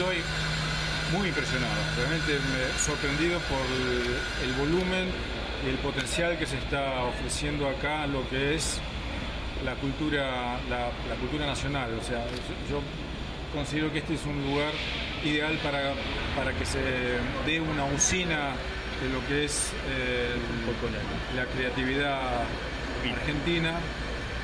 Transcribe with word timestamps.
estoy 0.00 0.16
muy 1.12 1.28
impresionado, 1.28 1.74
realmente 1.94 2.32
me 2.32 2.78
sorprendido 2.82 3.38
por 3.40 3.60
el, 4.42 4.52
volumen 4.54 5.08
y 5.66 5.68
el 5.68 5.76
potencial 5.76 6.38
que 6.38 6.46
se 6.46 6.56
está 6.56 7.02
ofreciendo 7.04 7.68
acá 7.68 8.06
lo 8.06 8.26
que 8.30 8.54
es 8.54 8.80
la 9.62 9.74
cultura, 9.74 10.56
la, 10.70 11.16
cultura 11.16 11.44
nacional. 11.44 11.90
O 12.00 12.02
sea, 12.02 12.24
yo, 12.70 12.80
considero 13.52 13.92
que 13.92 13.98
este 13.98 14.14
es 14.14 14.24
un 14.24 14.40
lugar 14.42 14.72
ideal 15.22 15.58
para, 15.62 15.92
para 16.34 16.54
que 16.54 16.64
se 16.64 16.80
dé 17.44 17.60
una 17.60 17.84
usina 17.84 18.54
de 19.02 19.08
lo 19.12 19.26
que 19.28 19.44
es 19.44 19.72
eh, 19.90 20.30
la 21.36 21.44
creatividad 21.44 22.44
argentina, 23.04 23.74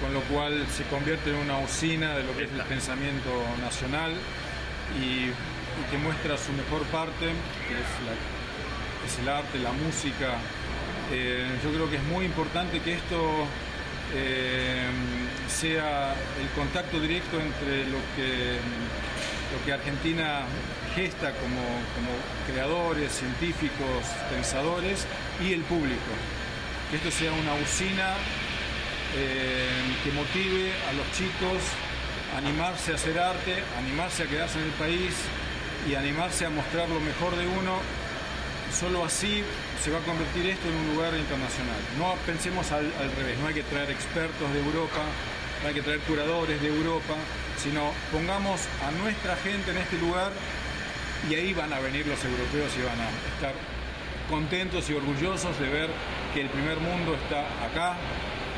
con 0.03 0.13
lo 0.13 0.21
cual 0.23 0.67
se 0.71 0.83
convierte 0.85 1.31
en 1.31 1.37
una 1.37 1.57
usina 1.61 2.15
de 2.15 2.25
lo 2.25 2.37
que 2.37 2.45
es 2.45 2.51
el 2.53 2.63
pensamiento 2.65 3.31
nacional 3.63 4.13
y, 5.01 5.31
que 5.91 5.99
muestra 5.99 6.39
su 6.39 6.53
mejor 6.53 6.83
parte, 6.87 7.27
que 7.69 7.75
es, 7.75 9.19
el 9.21 9.29
arte, 9.29 9.59
la 9.59 9.73
música. 9.73 10.39
Eh, 11.13 11.47
yo 11.63 11.71
creo 11.71 11.89
que 11.91 11.97
es 11.97 12.03
muy 12.05 12.25
importante 12.25 12.81
que 12.81 12.95
esto 12.95 13.47
eh, 14.15 14.89
sea 15.49 16.15
el 16.41 16.49
contacto 16.57 16.99
directo 16.99 17.41
entre 17.41 17.85
lo 17.87 17.99
que, 18.17 18.59
lo 19.53 19.65
que 19.65 19.73
Argentina 19.73 20.43
gesta 20.95 21.33
como, 21.33 21.61
creadores, 22.51 23.13
científicos, 23.13 24.07
pensadores 24.31 25.07
y 25.45 25.53
el 25.53 25.61
público. 25.63 26.13
Que 26.91 26.97
esto 26.97 27.11
sea 27.11 27.33
una 27.33 27.55
usina 27.55 28.15
eh, 29.15 29.69
que 30.03 30.13
motive 30.13 30.73
a 30.89 30.93
los 30.95 31.11
chicos 31.13 31.61
animarse 32.35 32.93
a 32.93 32.95
hacer 32.97 33.19
arte, 33.19 33.55
animarse 33.79 34.25
a 34.25 34.27
quedarse 34.27 34.59
en 34.59 34.65
el 34.65 34.73
país 34.73 35.15
y 35.89 35.95
animarse 35.95 36.47
a 36.47 36.51
mostrar 36.51 36.89
lo 36.89 37.01
mejor 37.01 37.37
de 37.37 37.47
uno. 37.47 37.79
Solo 38.73 39.05
así 39.05 39.43
se 39.83 39.91
va 39.91 39.99
a 39.99 40.03
convertir 40.03 40.47
esto 40.47 40.69
en 40.69 40.75
un 40.75 40.95
lugar 40.95 41.15
internacional. 41.15 41.79
No 41.99 42.15
pensemos 42.27 42.73
al, 42.73 42.91
revés, 43.17 43.39
no 43.39 43.47
hay 43.47 43.55
que 43.55 43.63
traer 43.63 43.91
expertos 43.91 44.53
de 44.53 44.59
Europa, 44.59 45.03
no 45.63 45.69
hay 45.69 45.75
que 45.75 45.83
traer 45.83 46.01
curadores 46.01 46.61
de 46.61 46.69
Europa, 46.69 47.15
sino 47.57 47.93
pongamos 48.13 48.61
a 48.87 48.91
nuestra 49.03 49.37
gente 49.37 49.71
en 49.71 49.79
este 49.79 49.97
lugar 49.99 50.33
y 51.31 51.35
ahí 51.35 51.55
van 51.55 51.73
a 51.73 51.79
venir 51.79 52.07
los 52.07 52.23
europeos 52.25 52.73
y 52.77 52.83
van 52.83 53.01
a 53.01 53.09
estar 53.35 53.55
contentos 54.29 54.91
y 54.91 54.95
orgullosos 54.95 55.59
de 55.59 55.69
ver 55.69 55.91
que 56.35 56.43
el 56.43 56.49
primer 56.49 56.79
mundo 56.79 57.15
está 57.15 57.47
acá. 57.65 57.97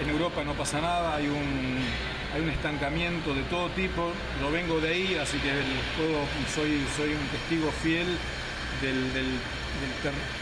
En 0.02 0.10
Europa 0.10 0.42
no 0.44 0.54
pasa 0.54 0.80
nada, 0.80 1.16
hay 1.16 1.28
un, 1.28 1.84
hay 2.34 2.42
un 2.42 2.50
estancamiento 2.50 3.34
de 3.34 3.42
todo 3.44 3.68
tipo, 3.70 4.12
lo 4.40 4.50
vengo 4.50 4.80
de 4.80 4.88
ahí, 4.88 5.18
así 5.20 5.38
que 5.38 5.50
soy, 6.54 7.12
un 7.12 7.28
testigo 7.28 7.70
fiel 7.82 8.06
del, 8.82 9.40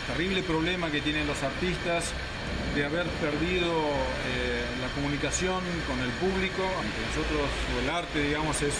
terrible 0.06 0.42
problema 0.42 0.90
que 0.90 1.00
tienen 1.00 1.26
los 1.26 1.42
artistas 1.42 2.12
de 2.74 2.84
haber 2.84 3.06
perdido 3.20 3.70
eh, 3.70 4.64
la 4.80 4.88
comunicación 4.94 5.62
con 5.86 5.98
el 6.00 6.10
público, 6.20 6.62
aunque 6.62 7.00
nosotros, 7.08 7.48
el 7.82 7.90
arte, 7.90 8.22
digamos, 8.22 8.56
es, 8.62 8.74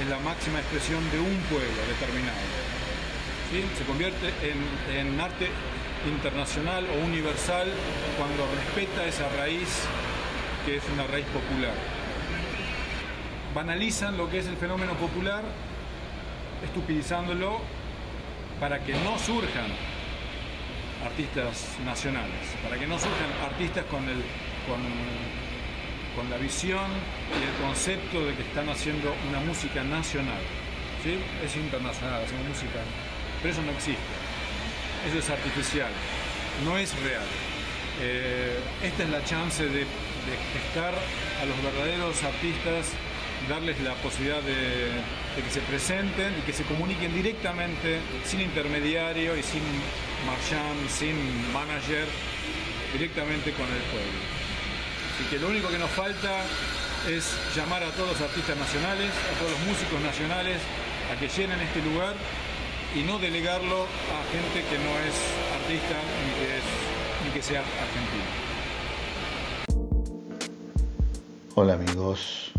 es 0.00 0.08
la 0.08 0.18
máxima 0.18 0.58
expresión 0.58 1.02
de 1.10 1.20
un 1.20 1.36
pueblo 1.48 1.80
determinado. 1.88 2.38
Se 3.78 3.84
convierte 3.84 4.32
en, 4.42 5.20
arte 5.20 5.48
internacional 6.08 6.84
o 6.90 7.04
universal 7.06 7.68
cuando 8.18 8.48
respeta 8.56 9.06
esa 9.06 9.28
raíz 9.36 9.68
que 10.66 10.78
es 10.78 10.82
una 10.92 11.06
raíz 11.06 11.26
popular. 11.26 12.03
Banalizan 13.54 14.16
lo 14.16 14.28
que 14.28 14.38
es 14.38 14.46
el 14.46 14.56
fenómeno 14.56 14.94
popular, 14.94 15.42
estupidizándolo 16.64 17.60
para 18.58 18.82
que 18.82 18.92
no 18.94 19.18
surjan 19.18 19.70
artistas 21.04 21.68
nacionales, 21.84 22.56
para 22.62 22.78
que 22.78 22.86
no 22.86 22.98
surjan 22.98 23.30
artistas 23.44 23.84
con, 23.84 24.08
el, 24.08 24.22
con, 24.66 24.80
con 26.16 26.30
la 26.30 26.36
visión 26.38 26.90
y 27.30 27.42
el 27.44 27.66
concepto 27.66 28.24
de 28.24 28.34
que 28.34 28.42
están 28.42 28.68
haciendo 28.68 29.14
una 29.28 29.40
música 29.40 29.84
nacional. 29.84 30.42
¿sí? 31.04 31.18
Es 31.44 31.54
internacional, 31.56 32.24
hacemos 32.24 32.48
música 32.48 32.80
pero 33.44 33.52
eso 33.52 33.62
no 33.62 33.72
existe. 33.72 34.14
Eso 35.06 35.18
es 35.18 35.28
artificial, 35.28 35.92
no 36.64 36.78
es 36.78 36.98
real. 37.02 37.28
Eh, 38.00 38.58
esta 38.82 39.02
es 39.02 39.10
la 39.10 39.22
chance 39.22 39.62
de, 39.68 39.84
gestar 40.54 40.94
a 40.94 41.44
los 41.44 41.62
verdaderos 41.62 42.24
artistas, 42.24 42.88
darles 43.48 43.80
la 43.80 43.94
posibilidad 43.96 44.42
de, 44.42 44.90
que 45.42 45.50
se 45.50 45.60
presenten 45.60 46.32
y 46.38 46.42
que 46.42 46.52
se 46.52 46.64
comuniquen 46.64 47.14
directamente, 47.14 48.00
sin 48.24 48.40
intermediario 48.40 49.36
y 49.36 49.42
sin 49.42 49.62
marchand, 50.26 50.88
sin 50.88 51.16
manager, 51.52 52.06
directamente 52.92 53.52
con 53.52 53.66
el 53.66 53.82
pueblo. 53.90 54.18
Así 55.14 55.24
que 55.30 55.38
lo 55.38 55.48
único 55.48 55.68
que 55.68 55.78
nos 55.78 55.90
falta 55.90 56.42
es 57.08 57.36
llamar 57.54 57.82
a 57.82 57.90
todos 57.90 58.12
los 58.12 58.20
artistas 58.20 58.56
nacionales, 58.56 59.10
a 59.10 59.38
todos 59.38 59.52
los 59.52 59.60
músicos 59.60 60.00
nacionales, 60.00 60.58
a 61.12 61.18
que 61.18 61.28
llenen 61.28 61.60
este 61.60 61.82
lugar 61.82 62.14
y 62.94 63.02
no 63.02 63.18
delegarlo 63.18 63.82
a 63.84 64.22
gente 64.32 64.64
que 64.70 64.78
no 64.78 64.90
es 65.04 65.14
artista 65.52 66.00
ni 67.24 67.30
que, 67.30 67.42
sea 67.42 67.60
argentino. 67.60 68.24
Hola 71.56 71.74
amigos, 71.74 72.52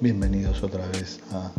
bienvenidos 0.00 0.62
otra 0.62 0.86
vez 0.88 1.18
a 1.32 1.50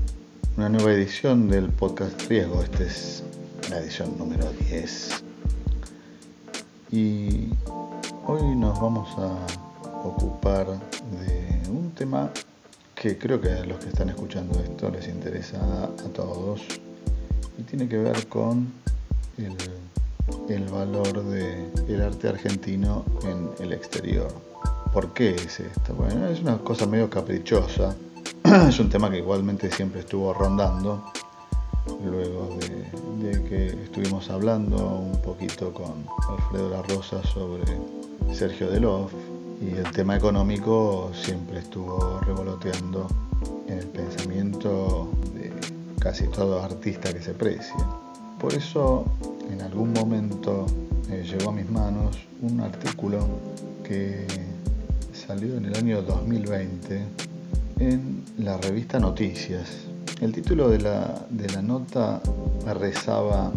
una 0.55 0.69
nueva 0.69 0.93
edición 0.93 1.49
del 1.49 1.67
podcast 1.69 2.21
Riesgo. 2.29 2.63
Esta 2.63 2.83
es 2.83 3.23
la 3.69 3.79
edición 3.79 4.17
número 4.17 4.49
10. 4.69 5.23
Y 6.91 7.49
hoy 8.25 8.55
nos 8.55 8.79
vamos 8.79 9.09
a 9.17 10.07
ocupar 10.07 10.67
de 10.67 11.69
un 11.69 11.91
tema 11.91 12.31
que 12.95 13.17
creo 13.17 13.41
que 13.41 13.49
a 13.51 13.65
los 13.65 13.79
que 13.79 13.89
están 13.89 14.09
escuchando 14.09 14.57
esto 14.61 14.89
les 14.89 15.09
interesa 15.09 15.57
a 15.83 16.13
todos 16.13 16.61
y 17.57 17.63
tiene 17.63 17.89
que 17.89 17.97
ver 17.97 18.27
con 18.27 18.71
el, 19.37 20.63
valor 20.69 21.23
del 21.25 22.01
arte 22.01 22.29
argentino 22.29 23.03
en 23.23 23.49
el 23.59 23.73
exterior. 23.73 24.31
¿Por 24.93 25.13
qué 25.13 25.31
es 25.35 25.59
esto? 25.59 25.93
Bueno, 25.93 26.27
es 26.27 26.39
una 26.39 26.57
cosa 26.59 26.85
medio 26.85 27.09
caprichosa, 27.09 27.95
es 28.69 28.79
un 28.79 28.89
tema 28.89 29.09
que 29.09 29.17
igualmente 29.17 29.71
siempre 29.71 30.01
estuvo 30.01 30.33
rondando, 30.33 31.03
luego 32.05 32.57
de, 32.59 33.43
que 33.43 33.67
estuvimos 33.83 34.29
hablando 34.29 34.77
un 34.77 35.21
poquito 35.21 35.73
con 35.73 36.05
Alfredo 36.29 36.69
La 36.69 36.81
Rosa 36.83 37.21
sobre 37.23 37.63
Sergio 38.33 38.69
Delof, 38.69 39.11
y 39.61 39.71
el 39.75 39.91
tema 39.91 40.15
económico 40.15 41.11
siempre 41.13 41.59
estuvo 41.59 42.19
revoloteando 42.21 43.07
en 43.67 43.79
el 43.79 43.87
pensamiento 43.87 45.09
de 45.33 45.51
casi 45.99 46.27
todo 46.27 46.63
artista 46.63 47.13
que 47.13 47.21
se 47.21 47.33
precie. 47.33 47.75
Por 48.39 48.53
eso 48.53 49.05
en 49.51 49.61
algún 49.61 49.91
momento 49.91 50.65
eh, 51.09 51.25
llegó 51.29 51.49
a 51.49 51.53
mis 51.53 51.69
manos 51.69 52.17
un 52.41 52.61
artículo 52.61 53.27
que 53.83 54.25
salió 55.13 55.57
en 55.57 55.65
el 55.65 55.75
año 55.75 56.01
2020 56.01 57.28
en 57.79 58.25
la 58.37 58.57
revista 58.57 58.99
Noticias. 58.99 59.69
El 60.21 60.33
título 60.33 60.69
de 60.69 60.79
la, 60.79 61.25
de 61.29 61.47
la 61.49 61.61
nota 61.61 62.21
rezaba 62.77 63.51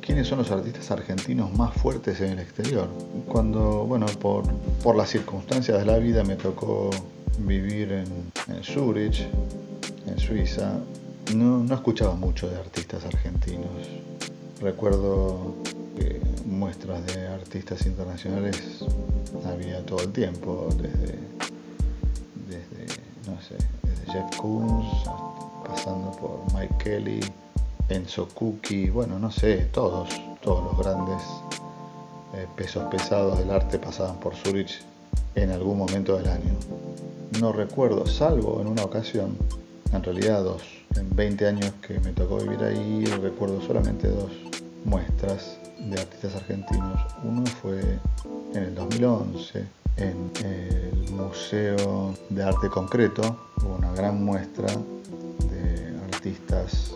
quiénes 0.00 0.26
son 0.26 0.38
los 0.38 0.50
artistas 0.50 0.90
argentinos 0.90 1.52
más 1.56 1.74
fuertes 1.74 2.20
en 2.20 2.32
el 2.32 2.38
exterior. 2.38 2.88
Cuando, 3.28 3.84
bueno, 3.84 4.06
por, 4.20 4.44
por 4.82 4.96
las 4.96 5.10
circunstancias 5.10 5.78
de 5.78 5.84
la 5.84 5.98
vida 5.98 6.24
me 6.24 6.36
tocó 6.36 6.90
vivir 7.38 7.92
en, 7.92 8.06
en 8.48 8.64
Zurich, 8.64 9.26
en 10.06 10.18
Suiza, 10.18 10.78
no, 11.34 11.62
no 11.62 11.74
escuchaba 11.74 12.14
mucho 12.14 12.48
de 12.48 12.56
artistas 12.56 13.04
argentinos. 13.04 13.70
Recuerdo 14.60 15.54
que 15.98 16.20
muestras 16.46 17.06
de 17.06 17.28
artistas 17.28 17.84
internacionales 17.84 18.84
había 19.44 19.84
todo 19.84 20.00
el 20.00 20.12
tiempo, 20.12 20.68
desde, 20.76 21.18
sé, 23.42 23.56
desde 23.82 24.12
Jeff 24.12 24.36
Koons, 24.36 24.86
pasando 25.66 26.10
por 26.12 26.40
Mike 26.54 26.74
Kelly, 26.78 27.20
Enzo 27.88 28.28
Cookie, 28.34 28.90
bueno, 28.90 29.18
no 29.18 29.30
sé, 29.30 29.68
todos, 29.72 30.08
todos 30.40 30.64
los 30.64 30.78
grandes 30.78 31.22
eh, 32.34 32.46
pesos 32.56 32.84
pesados 32.90 33.38
del 33.38 33.50
arte 33.50 33.78
pasaban 33.78 34.18
por 34.18 34.34
Zurich 34.34 34.82
en 35.34 35.50
algún 35.50 35.78
momento 35.78 36.16
del 36.16 36.28
año. 36.28 36.54
No 37.40 37.52
recuerdo, 37.52 38.06
salvo 38.06 38.60
en 38.60 38.68
una 38.68 38.84
ocasión, 38.84 39.36
en 39.92 40.02
realidad 40.02 40.42
dos, 40.42 40.62
en 40.96 41.14
20 41.14 41.46
años 41.46 41.72
que 41.86 41.98
me 42.00 42.12
tocó 42.12 42.38
vivir 42.38 42.62
ahí, 42.62 43.04
recuerdo 43.20 43.60
solamente 43.60 44.08
dos 44.08 44.30
muestras 44.84 45.58
de 45.78 46.00
artistas 46.00 46.36
argentinos. 46.36 47.00
Uno 47.24 47.44
fue 47.46 47.80
en 48.54 48.62
el 48.62 48.74
2011 48.74 49.81
en 49.96 50.30
el 50.44 51.10
Museo 51.12 52.14
de 52.30 52.42
Arte 52.42 52.68
Concreto, 52.68 53.50
una 53.76 53.92
gran 53.92 54.24
muestra 54.24 54.68
de 55.50 55.96
artistas 56.12 56.94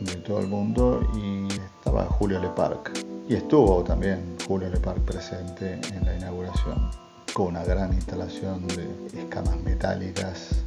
de 0.00 0.16
todo 0.16 0.40
el 0.40 0.46
mundo 0.46 1.00
y 1.14 1.48
estaba 1.52 2.04
Julio 2.06 2.40
Leparc. 2.40 3.04
Y 3.28 3.34
estuvo 3.34 3.84
también 3.84 4.36
Julio 4.46 4.68
Leparc 4.68 4.98
presente 5.00 5.80
en 5.94 6.04
la 6.04 6.16
inauguración, 6.16 6.90
con 7.32 7.48
una 7.48 7.64
gran 7.64 7.92
instalación 7.92 8.66
de 8.68 8.88
escamas 9.20 9.56
metálicas, 9.62 10.64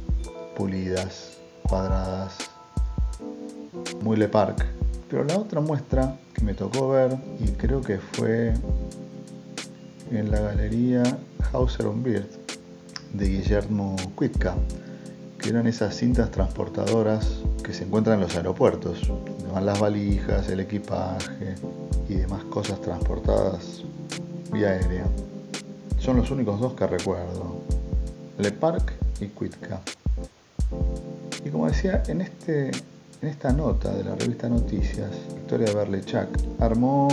pulidas, 0.56 1.38
cuadradas, 1.68 2.38
muy 4.02 4.16
Leparc. 4.16 4.64
Pero 5.10 5.24
la 5.24 5.36
otra 5.38 5.60
muestra 5.60 6.16
que 6.32 6.42
me 6.42 6.54
tocó 6.54 6.88
ver, 6.88 7.16
y 7.40 7.48
creo 7.52 7.80
que 7.82 7.98
fue 7.98 8.54
en 10.10 10.30
la 10.30 10.40
galería 10.40 11.02
Hauser 11.52 11.86
on 11.86 12.02
Beard 12.02 12.28
de 13.12 13.28
Guillermo 13.28 13.96
Kuitka, 14.14 14.54
que 15.38 15.50
eran 15.50 15.66
esas 15.66 15.94
cintas 15.96 16.30
transportadoras 16.30 17.40
que 17.62 17.72
se 17.72 17.84
encuentran 17.84 18.16
en 18.16 18.22
los 18.22 18.36
aeropuertos, 18.36 19.06
donde 19.06 19.52
van 19.52 19.66
las 19.66 19.78
valijas, 19.78 20.48
el 20.48 20.60
equipaje 20.60 21.54
y 22.08 22.14
demás 22.14 22.44
cosas 22.44 22.80
transportadas 22.80 23.84
vía 24.52 24.70
aérea. 24.70 25.04
Son 25.98 26.16
los 26.16 26.30
únicos 26.30 26.60
dos 26.60 26.74
que 26.74 26.86
recuerdo, 26.86 27.62
Le 28.38 28.52
Parc 28.52 28.92
y 29.20 29.26
Kuitka. 29.26 29.80
Y 31.44 31.50
como 31.50 31.66
decía, 31.66 32.02
en, 32.08 32.20
este, 32.20 32.70
en 33.22 33.28
esta 33.28 33.52
nota 33.52 33.92
de 33.94 34.04
la 34.04 34.14
revista 34.14 34.48
Noticias, 34.48 35.10
Victoria 35.34 35.72
Berlechak 35.72 36.28
armó 36.58 37.08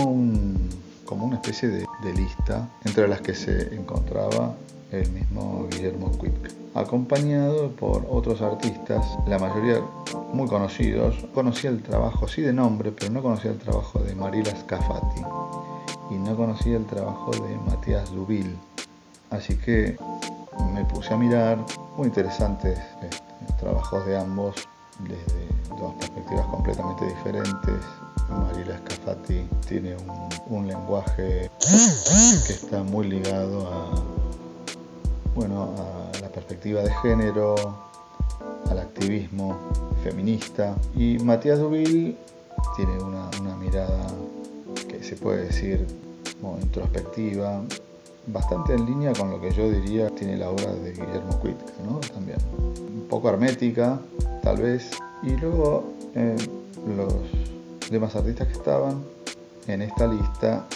como 1.04 1.26
una 1.26 1.36
especie 1.36 1.68
de, 1.68 1.86
de 2.02 2.12
lista 2.12 2.68
entre 2.84 3.08
las 3.08 3.20
que 3.20 3.34
se 3.34 3.74
encontraba 3.74 4.54
el 4.90 5.10
mismo 5.10 5.66
Guillermo 5.70 6.10
Quick, 6.12 6.52
acompañado 6.74 7.70
por 7.70 8.06
otros 8.10 8.42
artistas, 8.42 9.06
la 9.26 9.38
mayoría 9.38 9.80
muy 10.32 10.48
conocidos. 10.48 11.16
Conocía 11.34 11.70
el 11.70 11.82
trabajo, 11.82 12.28
sí 12.28 12.42
de 12.42 12.52
nombre, 12.52 12.92
pero 12.92 13.10
no 13.10 13.22
conocía 13.22 13.52
el 13.52 13.58
trabajo 13.58 13.98
de 14.00 14.14
Marila 14.14 14.54
Scafati 14.54 15.22
y 16.10 16.14
no 16.14 16.36
conocía 16.36 16.76
el 16.76 16.84
trabajo 16.84 17.30
de 17.30 17.56
Matías 17.70 18.10
Lubil. 18.12 18.54
Así 19.30 19.56
que 19.56 19.96
me 20.74 20.84
puse 20.84 21.14
a 21.14 21.16
mirar, 21.16 21.58
muy 21.96 22.08
interesantes 22.08 22.78
este, 22.78 23.54
trabajos 23.58 24.04
de 24.04 24.18
ambos 24.18 24.56
dos 25.78 25.94
perspectivas 25.94 26.46
completamente 26.46 27.06
diferentes. 27.06 27.74
Marila 28.28 28.78
Scafati 28.78 29.46
tiene 29.68 29.96
un, 30.48 30.66
lenguaje 30.66 31.50
que 32.46 32.52
está 32.52 32.82
muy 32.82 33.06
ligado 33.08 33.68
a 33.68 34.02
bueno, 35.34 35.74
a 35.78 36.20
la 36.20 36.28
perspectiva 36.28 36.82
de 36.82 36.92
género, 37.02 37.54
al 38.70 38.78
activismo 38.78 39.58
feminista. 40.02 40.76
Y 40.94 41.18
Matías 41.18 41.58
Duville 41.58 42.16
tiene 42.76 42.98
una, 43.02 43.56
mirada 43.56 44.06
que 44.88 45.02
se 45.02 45.16
puede 45.16 45.46
decir 45.46 45.86
introspectiva, 46.60 47.62
bastante 48.26 48.74
en 48.74 48.86
línea 48.86 49.12
con 49.12 49.30
lo 49.30 49.40
que 49.40 49.50
yo 49.52 49.70
diría 49.70 50.08
tiene 50.10 50.36
la 50.36 50.50
obra 50.50 50.72
de 50.72 50.92
Guillermo 50.92 51.38
Cuitca, 51.40 51.72
¿no? 51.84 51.98
También. 51.98 52.38
Un 52.56 53.06
poco 53.08 53.28
hermética, 53.28 54.00
tal 54.42 54.58
vez. 54.58 54.90
Y 55.22 55.30
luego 55.36 55.84
eh, 56.14 56.36
los 56.96 57.14
demás 57.90 58.14
artistas 58.16 58.48
que 58.48 58.54
estaban 58.54 59.02
en 59.66 59.82
esta 59.82 60.06
lista 60.06 60.66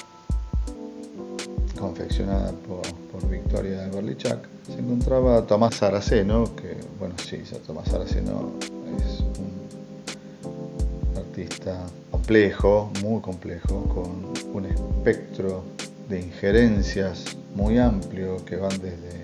confeccionada 1.78 2.52
por, 2.52 2.84
Victoria 3.30 3.88
Gorlichak, 3.88 4.46
se 4.66 4.78
encontraba 4.78 5.46
Tomás 5.46 5.76
Saraceno, 5.76 6.54
que, 6.54 6.76
bueno, 6.98 7.14
sí, 7.18 7.42
Tomás 7.66 7.88
Saraceno 7.88 8.52
es 8.98 9.20
un 9.20 11.16
artista 11.16 11.86
complejo, 12.10 12.90
muy 13.02 13.22
complejo, 13.22 13.84
con 13.84 14.54
un 14.54 14.66
espectro 14.66 15.64
de 16.08 16.20
injerencias 16.20 17.36
muy 17.54 17.78
amplio 17.78 18.44
que 18.44 18.56
van 18.56 18.78
desde 18.80 19.16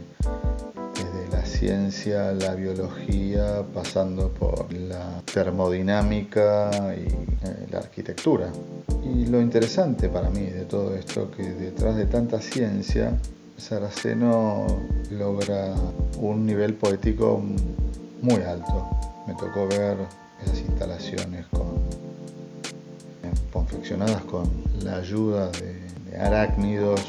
ciencia, 1.62 2.32
la 2.32 2.56
biología, 2.56 3.62
pasando 3.72 4.28
por 4.30 4.72
la 4.72 5.22
termodinámica 5.32 6.70
y 6.96 7.06
eh, 7.06 7.66
la 7.70 7.78
arquitectura. 7.78 8.50
Y 9.04 9.26
lo 9.26 9.40
interesante 9.40 10.08
para 10.08 10.28
mí 10.30 10.46
de 10.46 10.64
todo 10.64 10.94
esto, 10.96 11.30
que 11.30 11.44
detrás 11.44 11.94
de 11.94 12.06
tanta 12.06 12.40
ciencia, 12.40 13.12
Saraceno 13.56 14.66
logra 15.12 15.72
un 16.18 16.44
nivel 16.44 16.74
poético 16.74 17.40
muy 18.22 18.42
alto. 18.42 18.88
Me 19.28 19.34
tocó 19.34 19.68
ver 19.68 19.98
esas 20.44 20.58
instalaciones 20.60 21.46
con, 21.46 21.70
confeccionadas 23.52 24.22
con 24.24 24.50
la 24.82 24.96
ayuda 24.96 25.48
de 25.52 25.80
arácnidos 26.18 27.00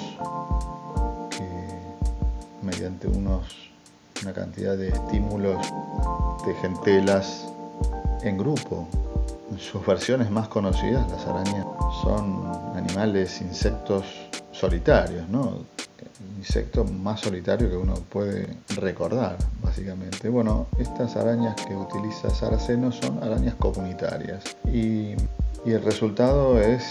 que 1.30 1.48
mediante 2.62 3.08
unos 3.08 3.64
una 4.24 4.34
cantidad 4.34 4.78
de 4.78 4.90
estímulos 4.90 5.58
de 6.46 6.54
gentelas 6.56 7.46
en 8.22 8.38
grupo. 8.38 8.88
Sus 9.58 9.86
versiones 9.86 10.32
más 10.32 10.48
conocidas, 10.48 11.10
las 11.12 11.26
arañas 11.28 11.66
son 12.02 12.52
animales, 12.76 13.42
insectos 13.42 14.06
solitarios, 14.52 15.28
¿no? 15.30 15.60
Insecto 16.38 16.84
más 16.86 17.20
solitario 17.22 17.70
que 17.70 17.76
uno 17.78 17.94
puede 18.10 18.56
recordar, 18.76 19.38
básicamente. 19.62 20.30
Bueno, 20.30 20.68
estas 20.80 21.16
arañas 21.16 21.56
que 21.56 21.76
utiliza 21.76 22.30
Saraceno 22.30 22.92
son 22.92 23.22
arañas 23.24 23.56
comunitarias 23.56 24.44
y, 24.66 25.16
y 25.66 25.72
el 25.72 25.84
resultado 25.84 26.60
es 26.60 26.84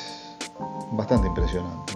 bastante 0.92 1.28
impresionante, 1.28 1.94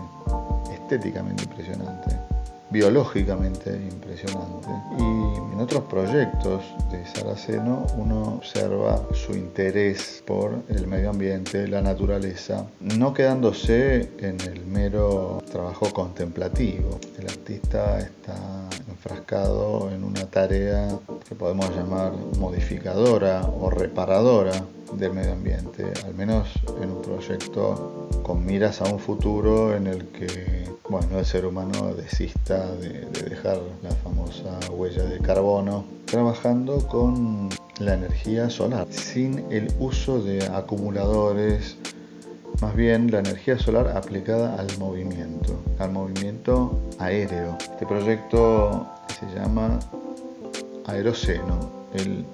estéticamente 0.86 1.42
impresionante 1.44 2.36
biológicamente 2.70 3.70
impresionante. 3.70 4.68
Y 4.98 5.52
en 5.52 5.60
otros 5.60 5.84
proyectos 5.84 6.62
de 6.90 7.06
Saraceno 7.06 7.86
uno 7.96 8.34
observa 8.38 9.02
su 9.14 9.32
interés 9.32 10.22
por 10.26 10.62
el 10.68 10.86
medio 10.86 11.10
ambiente, 11.10 11.68
la 11.68 11.80
naturaleza, 11.80 12.66
no 12.80 13.14
quedándose 13.14 14.10
en 14.18 14.40
el 14.40 14.66
mero 14.66 15.42
trabajo 15.50 15.92
contemplativo. 15.92 16.98
El 17.18 17.28
artista 17.28 17.98
está 18.00 18.68
enfrascado 18.88 19.90
en 19.90 20.04
una 20.04 20.26
tarea 20.26 20.88
que 21.28 21.34
podemos 21.34 21.70
llamar 21.74 22.12
modificadora 22.38 23.42
o 23.42 23.70
reparadora 23.70 24.52
del 24.92 25.12
medio 25.12 25.32
ambiente, 25.32 25.92
al 26.04 26.14
menos 26.14 26.48
en 26.80 26.90
un 26.90 27.02
proyecto 27.02 28.08
con 28.22 28.44
miras 28.44 28.80
a 28.80 28.84
un 28.84 28.98
futuro 28.98 29.74
en 29.74 29.86
el 29.86 30.06
que 30.08 30.66
bueno, 30.88 31.18
el 31.18 31.26
ser 31.26 31.44
humano 31.46 31.94
desista 31.94 32.72
de, 32.76 33.06
dejar 33.28 33.58
la 33.82 33.90
famosa 33.90 34.58
huella 34.70 35.02
de 35.02 35.18
carbono, 35.18 35.84
trabajando 36.04 36.86
con 36.86 37.48
la 37.80 37.94
energía 37.94 38.48
solar, 38.50 38.86
sin 38.90 39.44
el 39.50 39.72
uso 39.80 40.22
de 40.22 40.44
acumuladores, 40.46 41.76
más 42.60 42.74
bien 42.76 43.10
la 43.10 43.18
energía 43.18 43.58
solar 43.58 43.96
aplicada 43.96 44.54
al 44.58 44.78
movimiento, 44.78 45.58
al 45.78 45.90
movimiento 45.90 46.78
aéreo. 46.98 47.58
Este 47.60 47.84
proyecto 47.84 48.86
se 49.08 49.26
llama 49.38 49.80
Aeroceno. 50.86 51.70
Él 51.94 52.24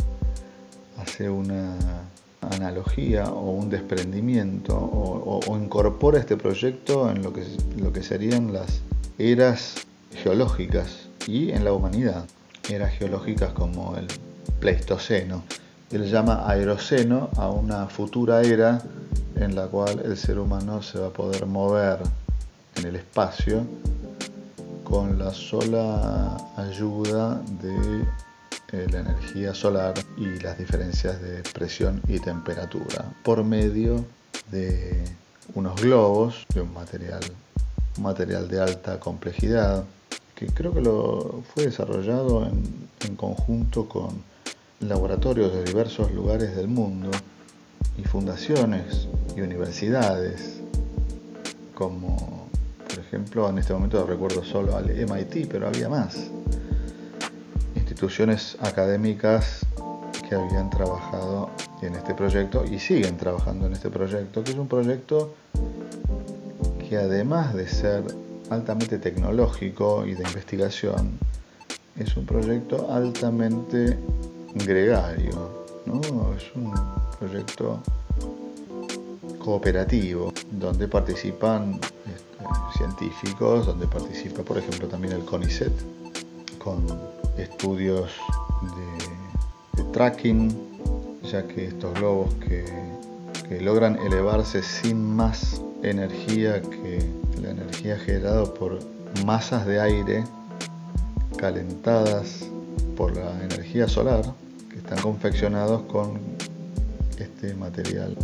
hace 0.98 1.30
una 1.30 1.74
analogía 2.50 3.30
o 3.30 3.50
un 3.50 3.70
desprendimiento 3.70 4.76
o, 4.76 5.40
incorpora 5.56 6.18
este 6.18 6.36
proyecto 6.36 7.10
en 7.10 7.22
lo 7.22 7.32
que, 7.32 7.44
lo 7.76 7.92
que 7.92 8.02
serían 8.02 8.52
las 8.52 8.80
eras 9.18 9.74
geológicas 10.22 11.08
y 11.26 11.50
en 11.50 11.64
la 11.64 11.72
humanidad. 11.72 12.24
Eras 12.68 12.92
geológicas 12.92 13.52
como 13.52 13.96
el 13.96 14.06
Pleistoceno. 14.60 15.42
Él 15.90 16.10
llama 16.10 16.48
aeroceno 16.48 17.28
a 17.36 17.50
una 17.50 17.86
futura 17.86 18.42
era 18.42 18.82
en 19.36 19.54
la 19.54 19.66
cual 19.66 20.00
el 20.04 20.16
ser 20.16 20.38
humano 20.38 20.82
se 20.82 20.98
va 20.98 21.08
a 21.08 21.10
poder 21.10 21.46
mover 21.46 21.98
en 22.76 22.86
el 22.86 22.96
espacio 22.96 23.66
con 24.84 25.18
la 25.18 25.32
sola 25.32 26.36
ayuda 26.56 27.40
de 27.62 28.04
la 28.72 29.00
energía 29.00 29.54
solar 29.54 29.94
y 30.16 30.40
las 30.40 30.58
diferencias 30.58 31.20
de 31.20 31.42
presión 31.52 32.00
y 32.08 32.18
temperatura 32.18 33.04
por 33.22 33.44
medio 33.44 34.04
de 34.50 35.04
unos 35.54 35.80
globos 35.80 36.46
de 36.54 36.62
un 36.62 36.72
material, 36.72 37.20
material 38.00 38.48
de 38.48 38.60
alta 38.60 38.98
complejidad 38.98 39.84
que 40.34 40.46
creo 40.46 40.72
que 40.72 40.80
lo 40.80 41.42
fue 41.52 41.66
desarrollado 41.66 42.46
en, 42.46 42.92
conjunto 43.16 43.88
con 43.88 44.22
laboratorios 44.80 45.52
de 45.52 45.62
diversos 45.64 46.10
lugares 46.12 46.56
del 46.56 46.66
mundo 46.66 47.10
y 47.98 48.04
fundaciones 48.04 49.06
y 49.36 49.42
universidades 49.42 50.60
como 51.74 52.48
por 52.88 52.98
ejemplo, 52.98 53.48
en 53.48 53.58
este 53.58 53.72
momento 53.72 54.04
recuerdo 54.06 54.42
solo 54.42 54.76
al 54.76 54.86
MIT, 54.86 55.48
pero 55.50 55.68
había 55.68 55.88
más 55.88 56.30
instituciones 58.02 58.56
académicas 58.60 59.64
que 60.28 60.34
habían 60.34 60.70
trabajado 60.70 61.50
en 61.82 61.94
este 61.94 62.14
proyecto 62.14 62.64
y 62.64 62.80
siguen 62.80 63.16
trabajando 63.16 63.66
en 63.66 63.74
este 63.74 63.90
proyecto, 63.90 64.42
que 64.42 64.50
es 64.50 64.58
un 64.58 64.66
proyecto 64.66 65.32
que 66.88 66.96
además 66.96 67.54
de 67.54 67.68
ser 67.68 68.02
altamente 68.50 68.98
tecnológico 68.98 70.04
y 70.04 70.14
de 70.14 70.24
investigación, 70.24 71.16
es 71.96 72.16
un 72.16 72.26
proyecto 72.26 72.90
altamente 72.90 73.96
gregario, 74.52 75.68
¿no? 75.86 76.00
es 76.36 76.50
un 76.56 76.74
proyecto 77.20 77.80
cooperativo 79.38 80.32
donde 80.50 80.88
participan 80.88 81.74
este, 81.74 82.76
científicos, 82.76 83.66
donde 83.66 83.86
participa 83.86 84.42
por 84.42 84.58
ejemplo 84.58 84.88
también 84.88 85.12
el 85.12 85.24
CONICET 85.24 85.72
con 86.58 87.21
estudios 87.36 88.10
de, 89.76 89.84
tracking, 89.92 90.50
ya 91.30 91.46
que 91.46 91.66
estos 91.66 91.92
globos 91.94 92.32
que, 92.34 92.64
logran 93.60 93.98
elevarse 93.98 94.62
sin 94.62 95.04
más 95.14 95.60
energía 95.82 96.62
que 96.62 97.06
la 97.42 97.50
energía 97.50 97.98
generada 97.98 98.44
por 98.44 98.78
masas 99.26 99.66
de 99.66 99.78
aire 99.78 100.24
calentadas 101.36 102.46
por 102.96 103.14
la 103.14 103.30
energía 103.44 103.88
solar, 103.88 104.24
que 104.70 104.78
están 104.78 105.02
confeccionados 105.02 105.82
con 105.82 106.18
este 107.18 107.54
material, 107.54 108.16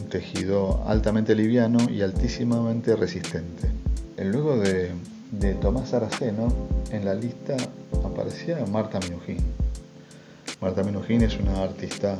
un 0.00 0.08
tejido 0.08 0.82
altamente 0.88 1.36
liviano 1.36 1.78
y 1.88 2.02
altísimamente 2.02 2.96
resistente. 2.96 3.70
Luego 4.16 4.56
de, 4.56 4.90
de 5.30 5.54
Tomás 5.54 5.94
Araceno, 5.94 6.52
en 6.90 7.04
la 7.04 7.14
lista 7.14 7.56
aparecía 8.18 8.58
Marta 8.66 8.98
Minujín. 8.98 9.38
Marta 10.60 10.82
Minujín 10.82 11.22
es 11.22 11.38
una 11.38 11.62
artista 11.62 12.18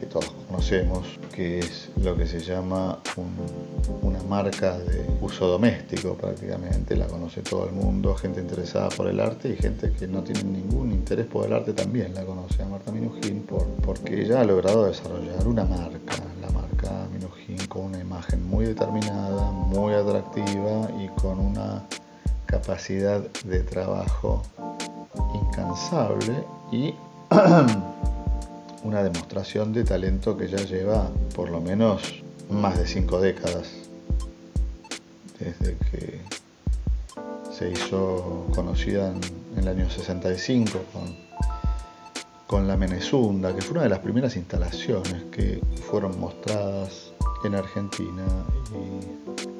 que 0.00 0.06
todos 0.06 0.30
conocemos, 0.48 1.18
que 1.30 1.58
es 1.58 1.90
lo 2.02 2.16
que 2.16 2.26
se 2.26 2.40
llama 2.40 2.98
una 4.00 4.22
marca 4.22 4.78
de 4.78 5.06
uso 5.20 5.46
doméstico 5.46 6.14
prácticamente, 6.14 6.96
la 6.96 7.06
conoce 7.06 7.42
todo 7.42 7.66
el 7.66 7.72
mundo, 7.72 8.14
gente 8.14 8.40
interesada 8.40 8.88
por 8.88 9.06
el 9.08 9.20
arte 9.20 9.50
y 9.50 9.56
gente 9.56 9.92
que 9.92 10.06
no 10.06 10.22
tiene 10.22 10.42
ningún 10.44 10.90
interés 10.92 11.26
por 11.26 11.44
el 11.46 11.52
arte 11.52 11.74
también 11.74 12.14
la 12.14 12.24
conoce 12.24 12.62
a 12.62 12.66
Marta 12.66 12.90
Minujín 12.90 13.42
por, 13.42 13.66
porque 13.84 14.22
ella 14.22 14.40
ha 14.40 14.44
logrado 14.44 14.86
desarrollar 14.86 15.46
una 15.46 15.64
marca, 15.64 16.14
la 16.40 16.48
marca 16.48 17.06
Minujín 17.12 17.66
con 17.66 17.82
una 17.82 18.00
imagen 18.00 18.42
muy 18.48 18.64
determinada, 18.64 19.50
muy 19.50 19.92
atractiva 19.92 20.88
y 20.98 21.08
con 21.20 21.38
una 21.38 21.84
capacidad 22.46 23.20
de 23.44 23.60
trabajo 23.60 24.42
incansable 25.34 26.44
y 26.72 26.94
una 28.84 29.02
demostración 29.02 29.72
de 29.72 29.84
talento 29.84 30.36
que 30.36 30.48
ya 30.48 30.58
lleva 30.58 31.08
por 31.34 31.50
lo 31.50 31.60
menos 31.60 32.22
más 32.50 32.78
de 32.78 32.86
cinco 32.86 33.20
décadas, 33.20 33.68
desde 35.38 35.76
que 35.90 36.20
se 37.50 37.70
hizo 37.70 38.46
conocida 38.54 39.12
en, 39.12 39.58
el 39.58 39.68
año 39.68 39.88
65 39.88 40.80
con, 40.92 41.16
con 42.46 42.68
la 42.68 42.76
Menezunda, 42.76 43.54
que 43.54 43.62
fue 43.62 43.72
una 43.72 43.82
de 43.84 43.88
las 43.88 44.00
primeras 44.00 44.36
instalaciones 44.36 45.24
que 45.30 45.62
fueron 45.88 46.18
mostradas 46.18 47.12
en 47.44 47.54
Argentina 47.54 48.24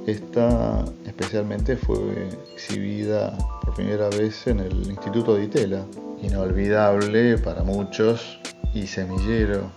esta 0.06 0.84
especialmente 1.06 1.76
fue 1.76 2.28
exhibida 2.52 3.37
por 3.62 3.75
primera 3.75 4.08
vez 4.11 4.46
en 4.46 4.61
el 4.61 4.90
Instituto 4.90 5.34
de 5.34 5.44
Itela, 5.44 5.84
inolvidable 6.23 7.38
para 7.38 7.62
muchos 7.62 8.38
y 8.75 8.87
semillero 8.87 9.70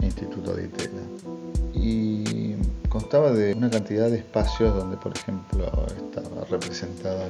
Instituto 0.00 0.54
de 0.54 0.64
Itela. 0.64 1.02
Y 1.74 2.54
constaba 2.88 3.32
de 3.32 3.54
una 3.54 3.70
cantidad 3.70 4.08
de 4.10 4.18
espacios 4.18 4.74
donde, 4.74 4.96
por 4.96 5.16
ejemplo, 5.16 5.64
estaba 5.96 6.44
representada 6.50 7.28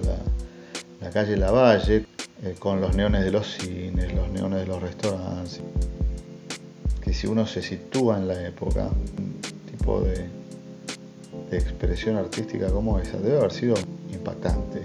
la, 1.00 1.10
calle 1.10 1.36
Lavalle, 1.36 2.06
eh, 2.42 2.54
con 2.58 2.80
los 2.80 2.94
neones 2.94 3.24
de 3.24 3.30
los 3.30 3.46
cines, 3.46 4.14
los 4.14 4.28
neones 4.30 4.60
de 4.60 4.66
los 4.66 4.80
restaurantes, 4.80 5.60
que 7.00 7.12
si 7.12 7.26
uno 7.26 7.46
se 7.46 7.62
sitúa 7.62 8.18
en 8.18 8.28
la 8.28 8.46
época, 8.46 8.88
un 9.18 9.40
tipo 9.70 10.00
de, 10.00 10.28
expresión 11.56 12.16
artística 12.16 12.68
como 12.68 12.98
esa 12.98 13.18
debe 13.18 13.38
haber 13.38 13.52
sido 13.52 13.74
impactante 14.12 14.82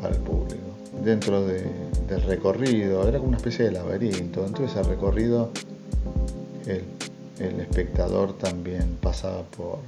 para 0.00 0.14
el 0.14 0.20
público. 0.20 0.56
Dentro 1.04 1.46
de, 1.46 1.64
del 2.08 2.22
recorrido, 2.22 3.06
era 3.08 3.18
como 3.18 3.28
una 3.28 3.36
especie 3.36 3.66
de 3.66 3.72
laberinto. 3.72 4.42
Dentro 4.42 4.64
de 4.64 4.70
ese 4.70 4.82
recorrido 4.82 5.50
el, 6.66 7.60
espectador 7.60 8.36
también 8.36 8.98
pasaba 9.00 9.42
por 9.42 9.78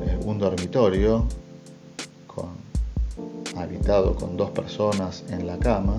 eh, 0.00 0.18
un 0.24 0.38
dormitorio 0.38 1.26
habitado 3.56 4.14
con 4.14 4.36
dos 4.36 4.50
personas 4.50 5.24
en 5.28 5.46
la 5.46 5.58
cama 5.58 5.98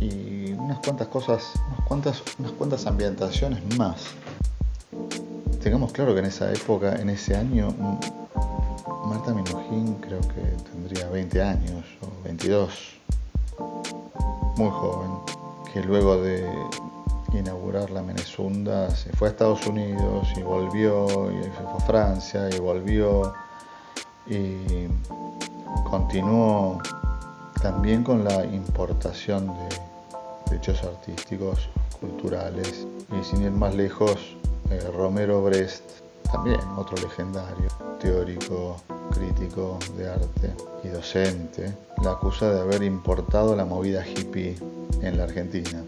y 0.00 0.52
unas 0.52 0.78
cuantas 0.78 1.08
cosas, 1.08 1.52
unas 1.68 1.86
cuantas, 1.86 2.22
unas 2.38 2.52
cuantas 2.52 2.86
ambientaciones 2.86 3.60
más. 3.76 3.96
Tengamos 5.62 5.92
claro 5.92 6.14
que 6.14 6.20
en 6.20 6.26
esa 6.26 6.52
época, 6.52 6.96
en 7.00 7.10
ese 7.10 7.36
año, 7.36 7.74
Marta 9.06 9.34
Minujín 9.34 9.94
creo 10.00 10.20
que 10.20 10.42
tendría 10.70 11.08
20 11.08 11.42
años 11.42 11.84
o 12.00 12.24
22 12.24 12.70
muy 14.56 14.70
joven, 14.70 15.10
que 15.72 15.80
luego 15.80 16.16
de 16.16 16.48
inaugurar 17.32 17.90
la 17.90 18.02
Menezunda 18.02 18.90
se 18.90 19.10
fue 19.12 19.28
a 19.28 19.30
Estados 19.32 19.66
Unidos 19.66 20.28
y 20.36 20.42
volvió, 20.42 21.30
y 21.30 21.42
se 21.42 21.50
fue 21.50 21.72
a 21.76 21.80
Francia 21.86 22.48
y 22.54 22.58
volvió 22.58 23.34
y 24.26 24.86
continuó 25.90 26.80
también 27.60 28.04
con 28.04 28.24
la 28.24 28.44
importación 28.44 29.46
de, 29.46 30.56
hechos 30.56 30.82
artísticos, 30.84 31.68
culturales 32.00 32.86
y 33.10 33.24
sin 33.24 33.42
ir 33.42 33.50
más 33.50 33.74
lejos, 33.74 34.36
eh, 34.70 34.80
Romero 34.96 35.42
Brest, 35.42 36.03
también 36.34 36.60
otro 36.76 36.96
legendario, 36.96 37.68
teórico, 38.00 38.76
crítico 39.12 39.78
de 39.96 40.10
arte 40.10 40.52
y 40.82 40.88
docente, 40.88 41.72
la 42.02 42.10
acusa 42.10 42.52
de 42.52 42.60
haber 42.60 42.82
importado 42.82 43.54
la 43.54 43.64
movida 43.64 44.04
hippie 44.04 44.56
en 45.00 45.16
la 45.16 45.24
Argentina, 45.24 45.84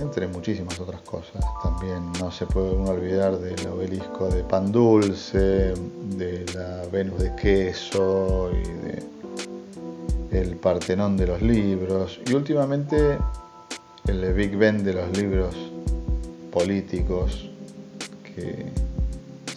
entre 0.00 0.26
muchísimas 0.26 0.80
otras 0.80 1.00
cosas. 1.02 1.44
También 1.62 2.10
no 2.18 2.32
se 2.32 2.44
puede 2.44 2.72
uno 2.72 2.90
olvidar 2.90 3.38
del 3.38 3.68
obelisco 3.68 4.28
de 4.30 4.42
pan 4.42 4.72
dulce, 4.72 5.74
de 6.16 6.44
la 6.56 6.82
Venus 6.90 7.20
de 7.20 7.36
queso 7.36 8.50
y 8.50 8.68
de 8.68 10.40
el 10.40 10.56
Partenón 10.56 11.16
de 11.16 11.28
los 11.28 11.40
libros 11.40 12.18
y 12.26 12.32
últimamente 12.34 13.16
el 14.08 14.32
Big 14.32 14.56
Ben 14.56 14.82
de 14.82 14.94
los 14.94 15.16
libros 15.16 15.54
políticos 16.50 17.48
que 18.34 18.83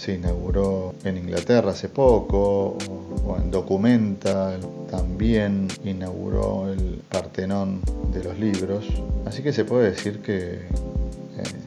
se 0.08 0.14
inauguró 0.14 0.96
en 1.04 1.18
Inglaterra 1.18 1.72
hace 1.72 1.90
poco, 1.90 2.78
o, 3.26 3.38
en 3.38 3.52
Documenta 3.52 4.58
también 4.90 5.68
inauguró 5.84 6.72
el 6.72 7.02
Partenón 7.10 7.82
de 8.14 8.24
los 8.24 8.40
libros. 8.40 8.86
Así 9.26 9.44
que 9.44 9.52
se 9.52 9.66
puede 9.66 9.92
decir 9.92 10.22
que 10.22 10.60
eh, 10.62 11.60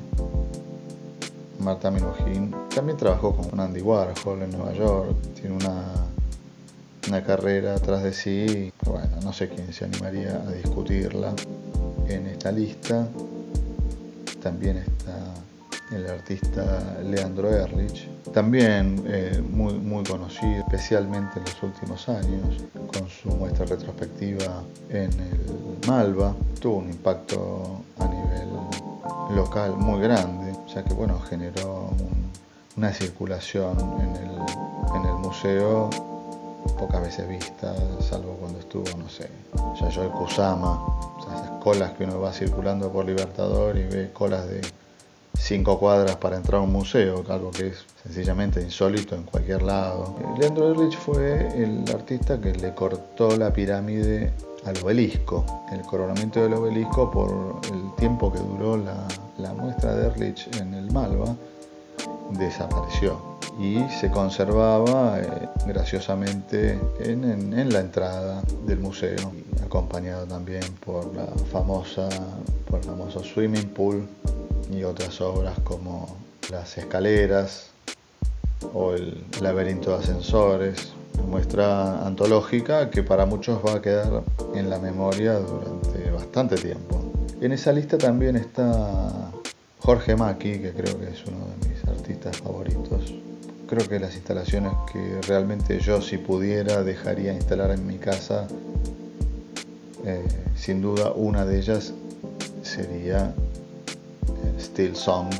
Marta 1.58 1.90
Minujín 1.90 2.54
también 2.74 2.96
trabajó 2.96 3.36
con 3.36 3.60
Andy 3.60 3.82
Warhol 3.82 4.42
en 4.42 4.52
Nueva 4.52 4.72
York, 4.72 5.16
tiene 5.38 5.56
una, 5.56 5.84
una 7.08 7.22
carrera 7.22 7.74
atrás 7.74 8.02
de 8.02 8.14
sí, 8.14 8.72
bueno, 8.86 9.18
no 9.22 9.34
sé 9.34 9.50
quién 9.50 9.70
se 9.70 9.84
animaría 9.84 10.42
a 10.48 10.52
discutirla 10.52 11.34
en 12.08 12.26
esta 12.26 12.50
lista. 12.50 13.06
También 14.42 14.78
está 14.78 15.34
el 15.92 16.08
artista 16.08 16.98
Leandro 17.04 17.50
Erlich, 17.50 18.08
también 18.32 19.02
eh, 19.06 19.42
muy, 19.50 19.74
muy 19.74 20.04
conocido, 20.04 20.60
especialmente 20.60 21.38
en 21.38 21.44
los 21.44 21.62
últimos 21.62 22.08
años, 22.08 22.62
con 22.92 23.08
su 23.08 23.28
muestra 23.30 23.66
retrospectiva 23.66 24.62
en 24.88 25.10
el 25.12 25.88
Malva, 25.88 26.34
tuvo 26.60 26.76
un 26.76 26.90
impacto 26.90 27.82
a 27.98 28.06
nivel 28.06 28.48
local 29.34 29.76
muy 29.76 30.00
grande, 30.00 30.52
ya 30.72 30.84
que 30.84 30.94
bueno, 30.94 31.18
generó 31.20 31.90
una 32.76 32.92
circulación 32.92 33.78
en 34.00 34.16
el, 34.16 34.96
en 34.96 35.04
el 35.06 35.14
museo 35.14 35.90
pocas 36.78 37.02
veces 37.02 37.28
vista, 37.28 37.74
salvo 38.00 38.36
cuando 38.40 38.58
estuvo, 38.58 38.84
no 38.96 39.08
sé, 39.08 39.28
Yayoi 39.80 40.10
Kusama, 40.10 40.80
esas 41.20 41.50
colas 41.62 41.92
que 41.92 42.04
uno 42.04 42.20
va 42.20 42.32
circulando 42.32 42.90
por 42.90 43.04
Libertador 43.04 43.76
y 43.76 43.84
ve 43.84 44.10
colas 44.12 44.48
de 44.48 44.60
cinco 45.38 45.78
cuadras 45.78 46.16
para 46.16 46.36
entrar 46.36 46.60
a 46.60 46.64
un 46.64 46.72
museo, 46.72 47.24
algo 47.28 47.50
que 47.50 47.68
es 47.68 47.84
sencillamente 48.02 48.60
insólito 48.60 49.14
en 49.14 49.22
cualquier 49.24 49.62
lado. 49.62 50.16
Leandro 50.38 50.70
Erlich 50.70 50.96
fue 50.96 51.48
el 51.56 51.84
artista 51.92 52.40
que 52.40 52.52
le 52.52 52.74
cortó 52.74 53.36
la 53.36 53.52
pirámide 53.52 54.32
al 54.64 54.76
obelisco, 54.82 55.44
el 55.72 55.82
coronamiento 55.82 56.42
del 56.42 56.54
obelisco 56.54 57.10
por 57.10 57.60
el 57.72 57.94
tiempo 57.96 58.32
que 58.32 58.38
duró 58.40 58.76
la, 58.76 59.06
la 59.38 59.52
muestra 59.54 59.94
de 59.94 60.08
Erlich 60.08 60.48
en 60.58 60.74
el 60.74 60.90
Malva, 60.92 61.34
desapareció 62.30 63.29
y 63.60 63.78
se 63.90 64.10
conservaba 64.10 65.20
eh, 65.20 65.48
graciosamente 65.66 66.80
en, 66.98 67.70
la 67.70 67.80
entrada 67.80 68.42
del 68.66 68.78
museo, 68.78 69.32
acompañado 69.62 70.26
también 70.26 70.62
por 70.84 71.14
la 71.14 71.26
famosa, 71.52 72.08
por 72.66 72.78
el 72.78 72.86
famoso 72.86 73.22
swimming 73.22 73.68
pool 73.68 74.08
y 74.72 74.82
otras 74.82 75.20
obras 75.20 75.58
como 75.62 76.16
las 76.50 76.78
escaleras 76.78 77.70
o 78.72 78.94
el 78.94 79.22
laberinto 79.42 79.90
de 79.90 79.96
ascensores, 79.96 80.92
muestra 81.28 82.06
antológica 82.06 82.88
que 82.88 83.02
para 83.02 83.26
muchos 83.26 83.60
va 83.64 83.74
a 83.74 83.82
quedar 83.82 84.22
en 84.54 84.70
la 84.70 84.78
memoria 84.78 85.34
durante 85.34 86.10
bastante 86.10 86.56
tiempo. 86.56 86.98
En 87.42 87.52
esa 87.52 87.72
lista 87.72 87.98
también 87.98 88.36
está 88.36 89.30
Jorge 89.80 90.16
Maki, 90.16 90.60
que 90.60 90.72
creo 90.72 90.98
que 90.98 91.10
es 91.10 91.26
uno 91.26 91.46
de 91.60 91.68
mis 91.68 91.84
artistas 91.84 92.38
favoritos. 92.38 93.29
Creo 93.70 93.88
que 93.88 94.00
las 94.00 94.16
instalaciones 94.16 94.72
que 94.92 95.20
realmente 95.28 95.78
yo 95.78 96.02
si 96.02 96.18
pudiera 96.18 96.82
dejaría 96.82 97.32
instalar 97.32 97.70
en 97.70 97.86
mi 97.86 97.98
casa, 97.98 98.48
eh, 100.04 100.24
sin 100.56 100.82
duda 100.82 101.12
una 101.12 101.46
de 101.46 101.58
ellas 101.60 101.94
sería 102.64 103.32
eh, 104.26 104.60
Still 104.60 104.96
Song, 104.96 105.30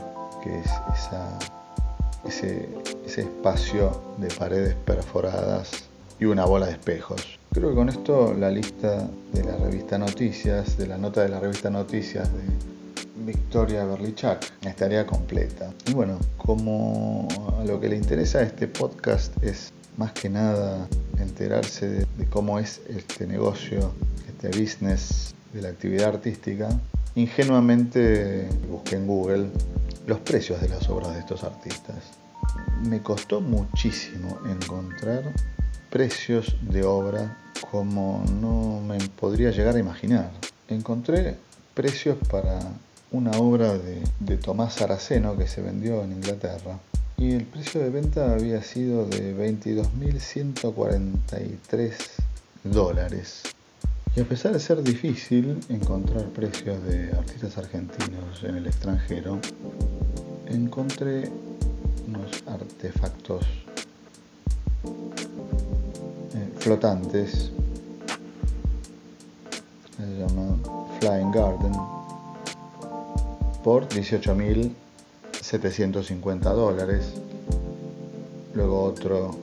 que 0.44 0.60
es 0.60 0.70
ese, 2.25 2.68
ese 3.04 3.22
espacio 3.22 4.00
de 4.18 4.28
paredes 4.28 4.76
perforadas 4.84 5.82
y 6.20 6.26
una 6.26 6.44
bola 6.44 6.66
de 6.66 6.72
espejos. 6.75 7.37
Creo 7.52 7.70
que 7.70 7.75
con 7.75 7.88
esto 7.88 8.32
la 8.38 8.52
lista 8.52 9.08
de 9.32 9.42
la 9.42 9.56
revista 9.56 9.99
Noticias, 9.99 10.78
de 10.78 10.87
la 10.87 10.99
nota 10.99 11.22
de 11.22 11.30
la 11.30 11.40
revista 11.40 11.68
Noticias 11.68 12.32
de 12.32 12.42
Victoria 13.17 13.85
Berlichak 13.85 14.52
estaría 14.62 15.07
completa. 15.07 15.73
Y 15.87 15.93
bueno, 15.93 16.19
como 16.37 17.29
lo 17.67 17.81
que 17.81 17.88
le 17.88 17.97
interesa 17.97 18.38
a 18.38 18.43
este 18.43 18.69
podcast 18.69 19.33
es 19.43 19.73
más 19.97 20.12
que 20.12 20.29
nada 20.29 20.88
enterarse 21.19 21.88
de, 21.88 22.26
cómo 22.31 22.59
es 22.59 22.81
este 22.88 23.26
negocio, 23.26 23.93
este 24.29 24.49
business 24.49 25.35
de 25.52 25.62
la 25.62 25.69
actividad 25.69 26.14
artística, 26.14 26.69
ingenuamente 27.14 28.49
busqué 28.71 28.97
en 28.97 29.07
Google 29.07 29.47
los 30.07 30.21
precios 30.21 30.61
de 30.61 30.69
las 30.69 30.88
obras 30.88 31.12
de 31.14 31.21
estos 31.21 31.45
artistas. 31.45 31.97
Me 32.85 33.02
costó 33.02 33.40
muchísimo 33.40 34.38
encontrar 34.49 35.23
precios 35.90 36.57
de 36.62 36.85
obra 36.85 37.37
como 37.71 38.25
no 38.40 38.81
me 38.81 38.99
podría 39.11 39.50
llegar 39.50 39.76
a 39.76 39.79
imaginar. 39.79 40.31
Encontré 40.69 41.37
precios 41.75 42.17
para 42.31 42.59
una 43.12 43.33
obra 43.33 43.76
de, 43.76 44.37
Tomás 44.37 44.75
Saraceno 44.75 45.37
que 45.37 45.49
se 45.49 45.62
vendió 45.62 46.02
en 46.02 46.12
Inglaterra. 46.12 46.79
Y 47.17 47.33
el 47.33 47.45
precio 47.45 47.81
de 47.81 47.90
venta 47.90 48.33
había 48.33 48.62
sido 48.62 49.05
de 49.07 49.37
22.143 49.37 51.93
dólares. 52.64 53.43
Y 54.17 54.21
a 54.21 54.25
pesar 54.25 54.52
de 54.52 54.61
ser 54.61 54.83
difícil 54.83 55.61
encontrar 55.69 56.25
precios 56.31 56.83
de 56.85 57.12
artistas 57.12 57.57
argentinos 57.59 58.43
en 58.43 58.57
el 58.57 58.67
extranjero, 58.67 59.38
encontré 60.47 61.31
unos 62.09 62.43
artefactos 62.47 63.45
eh, 66.35 66.49
flotantes, 66.59 67.52
se 69.97 70.19
llama 70.19 70.57
Flying 70.99 71.31
Garden, 71.31 72.00
por 73.62 73.87
18.750 73.88 76.55
dólares. 76.55 77.12
Luego 78.55 78.85
otro 78.85 79.37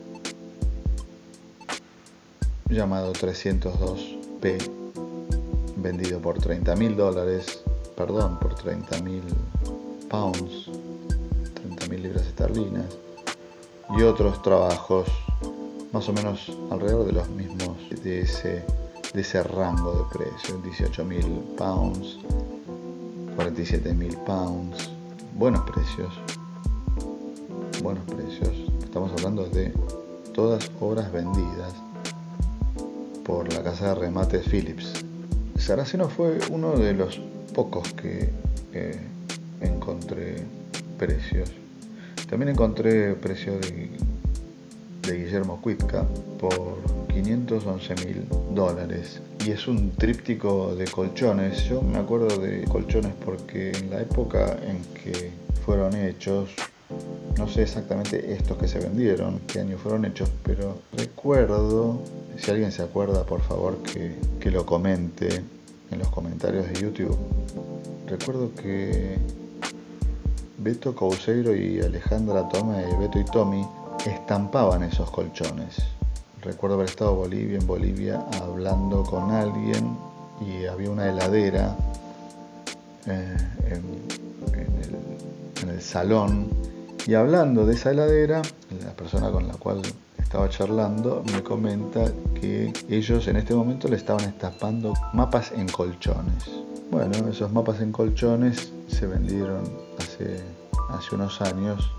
llamado 2.69 3.13
302P 3.13 4.77
vendido 5.77 6.19
por 6.19 6.39
30.000 6.39 6.95
dólares, 6.95 7.63
perdón, 7.95 8.37
por 8.39 8.55
30.000 8.55 9.21
pounds, 10.09 10.69
30.000 11.63 11.99
libras 11.99 12.25
esterlinas. 12.25 12.97
Y 13.97 14.03
otros 14.03 14.41
trabajos 14.41 15.07
más 15.93 16.09
o 16.09 16.13
menos 16.13 16.51
alrededor 16.69 17.05
de 17.05 17.13
los 17.13 17.29
mismos 17.29 17.77
de 18.03 18.21
ese, 18.21 18.65
de 19.13 19.21
ese 19.21 19.41
rango 19.43 19.93
de 19.93 20.17
precio, 20.17 20.61
18.000 20.61 21.55
pounds, 21.55 22.17
47 23.47 23.93
mil 23.93 24.17
pounds. 24.25 24.89
Buenos 25.35 25.61
precios. 25.69 26.13
Buenos 27.81 28.03
precios. 28.03 28.51
Estamos 28.83 29.09
hablando 29.13 29.45
de 29.45 29.71
todas 30.33 30.69
obras 30.81 31.09
vendidas 31.13 31.73
por 33.23 33.51
la 33.53 33.63
casa 33.63 33.93
de 33.93 33.95
remates 34.01 34.49
Philips. 34.49 34.91
Saraceno 35.57 36.09
fue 36.09 36.39
uno 36.51 36.73
de 36.73 36.93
los 36.93 37.21
pocos 37.53 37.93
que, 37.93 38.29
encontré 39.61 40.43
precios. 40.99 41.49
También 42.29 42.49
encontré 42.49 43.13
precios 43.13 43.61
de, 43.61 43.89
de 45.03 45.23
Guillermo 45.23 45.61
Cuitca 45.61 46.05
por 46.37 46.79
511 47.23 47.95
mil 48.05 48.27
dólares 48.53 49.21
y 49.43 49.51
es 49.51 49.67
un 49.67 49.91
tríptico 49.91 50.75
de 50.75 50.85
colchones. 50.85 51.63
Yo 51.65 51.81
me 51.81 51.97
acuerdo 51.97 52.37
de 52.37 52.63
colchones 52.65 53.13
porque 53.25 53.71
en 53.71 53.89
la 53.89 54.01
época 54.01 54.57
en 54.61 54.83
que 54.93 55.31
fueron 55.65 55.95
hechos, 55.95 56.51
no 57.37 57.47
sé 57.47 57.63
exactamente 57.63 58.33
estos 58.33 58.57
que 58.57 58.67
se 58.67 58.79
vendieron, 58.79 59.39
qué 59.47 59.61
año 59.61 59.77
fueron 59.77 60.05
hechos, 60.05 60.29
pero 60.43 60.77
recuerdo, 60.93 62.01
si 62.37 62.51
alguien 62.51 62.71
se 62.71 62.83
acuerda 62.83 63.25
por 63.25 63.41
favor 63.41 63.77
que, 63.77 64.15
que 64.39 64.51
lo 64.51 64.65
comente 64.65 65.43
en 65.89 65.99
los 65.99 66.09
comentarios 66.09 66.67
de 66.67 66.75
YouTube. 66.75 67.17
Recuerdo 68.05 68.51
que 68.53 69.17
Beto 70.59 70.95
Couseiro 70.95 71.55
y 71.55 71.81
Alejandra 71.81 72.47
Tome, 72.47 72.83
Beto 72.99 73.19
y 73.19 73.25
Tommy, 73.25 73.65
estampaban 74.05 74.83
esos 74.83 75.09
colchones 75.09 75.96
recuerdo 76.47 76.75
haber 76.75 76.87
estado 76.87 77.11
en 77.11 77.17
Bolivia, 77.17 77.57
en 77.57 77.67
Bolivia 77.67 78.25
hablando 78.41 79.03
con 79.03 79.31
alguien 79.31 79.97
y 80.39 80.65
había 80.65 80.89
una 80.89 81.09
heladera 81.09 81.75
eh, 83.05 83.37
en, 83.65 84.07
el, 85.69 85.81
salón 85.81 86.47
y 87.05 87.13
hablando 87.13 87.65
de 87.65 87.75
esa 87.75 87.91
heladera, 87.91 88.41
la 88.83 88.91
persona 88.93 89.29
con 89.29 89.47
la 89.47 89.53
cual 89.55 89.81
estaba 90.17 90.49
charlando 90.49 91.23
me 91.31 91.43
comenta 91.43 92.11
que 92.33 92.73
ellos 92.89 93.27
en 93.27 93.35
este 93.35 93.53
momento 93.53 93.87
le 93.87 93.97
estaban 93.97 94.25
estampando 94.25 94.93
mapas 95.13 95.51
en 95.51 95.67
colchones. 95.67 96.49
Bueno, 96.89 97.29
esos 97.29 97.51
mapas 97.51 97.81
en 97.81 97.91
colchones 97.91 98.71
se 98.87 99.05
vendieron 99.05 99.63
hace 99.99 101.15
unos 101.15 101.41
años 101.41 101.91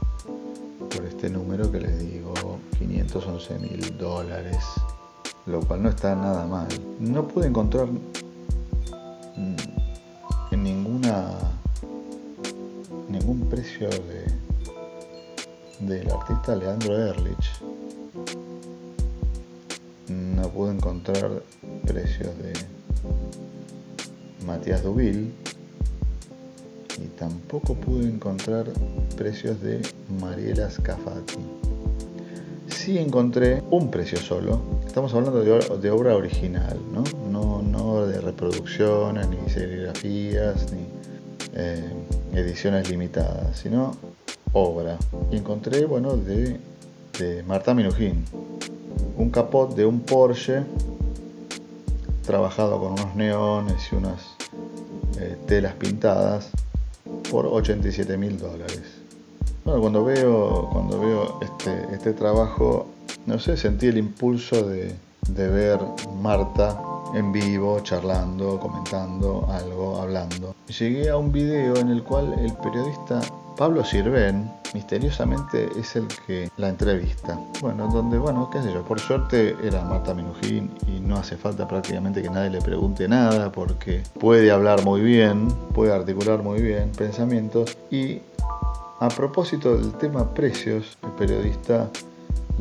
por 0.89 1.05
este 1.05 1.29
número 1.29 1.71
que 1.71 1.81
les 1.81 1.99
digo, 1.99 2.35
511 2.79 3.59
mil 3.59 3.99
dólares, 3.99 4.59
lo 5.47 5.61
cual 5.61 5.83
no 5.83 5.89
está 5.91 6.15
nada 6.15 6.47
mal. 6.47 6.69
No 6.99 7.27
pude 7.27 7.47
encontrar 7.49 7.87
mm, 7.87 9.57
en 10.53 10.63
ninguna 10.63 11.35
ningún 13.09 13.49
precio 13.49 13.89
de 13.89 14.27
del 15.81 16.11
artista 16.11 16.57
Leandro 16.57 16.97
Erlich. 16.97 17.61
No 20.09 20.49
pude 20.49 20.73
encontrar 20.73 21.43
precios 21.87 22.37
de 22.39 22.53
Matías 24.45 24.83
Dubil 24.83 25.33
y 27.03 27.09
tampoco 27.19 27.75
pude 27.75 28.09
encontrar 28.09 28.67
precios 29.17 29.61
de 29.61 29.81
Mariela 30.21 30.71
Scafati. 30.71 31.39
Sí 32.69 32.99
encontré 32.99 33.63
un 33.71 33.91
precio 33.91 34.19
solo. 34.19 34.61
Estamos 34.87 35.15
hablando 35.15 35.43
de, 35.43 35.91
obra 35.91 36.17
original, 36.17 36.79
¿no? 36.93 37.63
¿no? 37.63 38.07
de 38.07 38.21
reproducciones, 38.21 39.29
ni 39.29 39.51
serigrafías, 39.51 40.73
ni 40.73 40.87
eh, 41.55 41.93
ediciones 42.35 42.89
limitadas, 42.91 43.59
sino 43.59 43.97
obra. 44.53 44.99
Y 45.31 45.37
encontré, 45.37 45.87
bueno, 45.87 46.17
de, 46.17 46.59
de 47.19 47.43
Marta 47.45 47.75
Minujín. 47.75 48.25
Un 49.17 49.31
capot 49.31 49.75
de 49.75 49.85
un 49.85 50.01
Porsche 50.01 50.63
trabajado 52.27 52.79
con 52.79 52.93
unos 52.93 53.17
neones 53.17 53.89
y 53.91 53.97
unas 53.97 54.37
eh, 55.19 55.37
telas 55.47 55.75
pintadas 55.75 56.51
por 57.31 57.47
87 57.47 58.17
mil 58.17 58.39
dólares. 58.39 58.83
Bueno, 59.65 59.81
cuando 59.81 60.05
veo, 60.05 60.69
cuando 60.73 61.01
veo 61.01 61.41
este, 61.43 61.95
este 61.95 62.13
trabajo, 62.13 62.87
no 63.27 63.39
sé, 63.39 63.57
sentí 63.57 63.87
el 63.87 63.99
impulso 63.99 64.67
de, 64.67 64.95
de 65.29 65.49
ver 65.49 65.79
Marta 66.21 66.81
en 67.15 67.33
vivo, 67.33 67.81
charlando, 67.81 68.59
comentando 68.59 69.47
algo, 69.51 70.01
hablando. 70.01 70.55
Llegué 70.79 71.11
a 71.11 71.17
un 71.17 71.33
video 71.33 71.77
en 71.77 71.91
el 71.91 72.03
cual 72.03 72.35
el 72.39 72.53
periodista 72.55 73.21
Pablo 73.59 73.85
Sirven 73.85 74.49
misteriosamente 74.73 75.69
es 75.77 75.97
el 75.97 76.07
que 76.29 76.49
la 76.59 76.69
entrevista. 76.69 77.37
Bueno, 77.61 77.89
donde, 77.93 78.17
bueno, 78.17 78.49
qué 78.53 78.63
sé 78.63 78.73
yo, 78.73 78.85
por 78.85 79.01
suerte 79.01 79.57
era 79.65 79.83
Marta 79.83 80.15
Minujín 80.15 80.71
y 80.87 81.01
no 81.01 81.17
hace 81.17 81.37
falta 81.37 81.67
prácticamente 81.67 82.23
que 82.23 82.31
nadie 82.31 82.51
le 82.51 82.61
pregunte 82.61 83.09
nada 83.09 83.51
porque 83.51 84.05
puede 84.21 84.53
hablar 84.53 84.85
muy 84.85 85.01
bien, 85.01 85.49
puede 85.75 85.93
articular 85.93 86.41
muy 86.41 86.63
bien 86.63 86.93
pensamientos 86.97 87.77
y 87.91 88.21
a 89.01 89.09
propósito 89.09 89.77
del 89.77 89.93
tema 89.95 90.33
precios, 90.33 90.97
el 91.03 91.11
periodista 91.11 91.91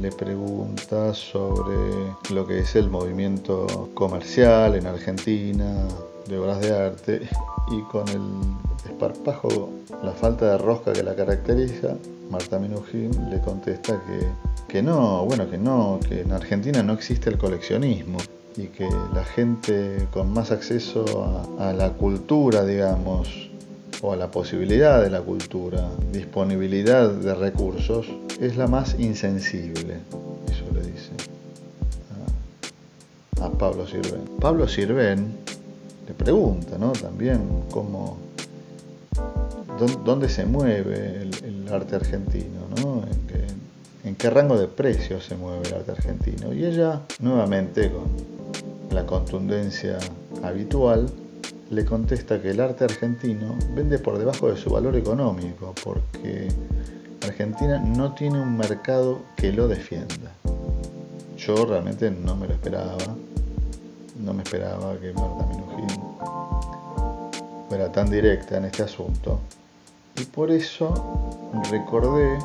le 0.01 0.11
pregunta 0.11 1.13
sobre 1.13 2.15
lo 2.31 2.47
que 2.47 2.61
es 2.61 2.75
el 2.75 2.89
movimiento 2.89 3.89
comercial 3.93 4.75
en 4.75 4.87
Argentina 4.87 5.87
de 6.27 6.37
obras 6.37 6.61
de 6.61 6.75
arte 6.75 7.21
y 7.71 7.81
con 7.91 8.07
el 8.09 8.21
desparpajo, 8.85 9.69
la 10.03 10.11
falta 10.11 10.51
de 10.51 10.57
rosca 10.57 10.93
que 10.93 11.03
la 11.03 11.15
caracteriza, 11.15 11.95
Marta 12.29 12.59
Minujín 12.59 13.11
le 13.29 13.39
contesta 13.41 14.01
que, 14.05 14.27
que 14.67 14.81
no, 14.81 15.25
bueno, 15.25 15.49
que 15.49 15.57
no, 15.57 15.99
que 16.07 16.21
en 16.21 16.31
Argentina 16.31 16.83
no 16.83 16.93
existe 16.93 17.29
el 17.29 17.37
coleccionismo 17.37 18.17
y 18.55 18.67
que 18.67 18.87
la 19.13 19.23
gente 19.23 20.07
con 20.11 20.33
más 20.33 20.51
acceso 20.51 21.45
a, 21.59 21.69
a 21.69 21.73
la 21.73 21.93
cultura, 21.93 22.65
digamos, 22.65 23.49
o 24.01 24.13
a 24.13 24.15
la 24.15 24.29
posibilidad 24.29 25.01
de 25.01 25.09
la 25.09 25.21
cultura, 25.21 25.89
disponibilidad 26.11 27.09
de 27.09 27.33
recursos, 27.33 28.07
es 28.39 28.57
la 28.57 28.67
más 28.67 28.99
insensible. 28.99 29.95
Eso 30.47 30.65
le 30.73 30.81
dice 30.81 31.11
a, 33.41 33.49
Pablo 33.49 33.87
Sirven. 33.87 34.21
Pablo 34.39 34.67
Sirven 34.67 35.35
le 36.07 36.13
pregunta, 36.13 36.77
¿no? 36.77 36.91
También 36.93 37.41
cómo, 37.71 38.17
dónde 40.05 40.29
se 40.29 40.45
mueve 40.45 41.23
el, 41.23 41.67
arte 41.71 41.97
argentino, 41.97 42.61
¿no? 42.81 43.03
¿En 44.03 44.15
qué, 44.15 44.29
rango 44.29 44.57
de 44.57 44.67
precios 44.67 45.25
se 45.25 45.35
mueve 45.35 45.67
el 45.67 45.73
arte 45.73 45.91
argentino. 45.91 46.53
Y 46.53 46.65
ella, 46.65 47.01
nuevamente, 47.19 47.91
con 47.91 48.05
la 48.95 49.05
contundencia 49.05 49.97
habitual, 50.43 51.09
le 51.69 51.83
contesta 51.83 52.41
que 52.41 52.51
el 52.51 52.61
arte 52.61 52.85
argentino 52.85 53.57
vende 53.75 53.99
por 53.99 54.17
debajo 54.17 54.49
de 54.49 54.55
su 54.55 54.69
valor 54.69 54.95
económico 54.95 55.75
porque 55.83 56.47
Argentina 57.21 57.79
no 57.79 58.13
tiene 58.13 58.39
un 58.41 58.55
mercado 58.55 59.19
que 59.35 59.51
lo 59.51 59.67
defienda. 59.67 60.31
Yo 61.37 61.65
realmente 61.65 62.09
no 62.09 62.37
me 62.37 62.47
lo 62.47 62.53
esperaba, 62.53 62.97
no 64.19 64.33
me 64.33 64.43
esperaba 64.43 64.97
que 64.97 65.11
Marta 65.11 65.45
fuera 67.67 67.91
tan 67.91 68.09
directa 68.09 68.57
en 68.57 68.65
este 68.65 68.83
asunto 68.83 69.39
y 70.15 70.25
por 70.25 70.49
eso 70.51 70.93
recordé 71.69 72.37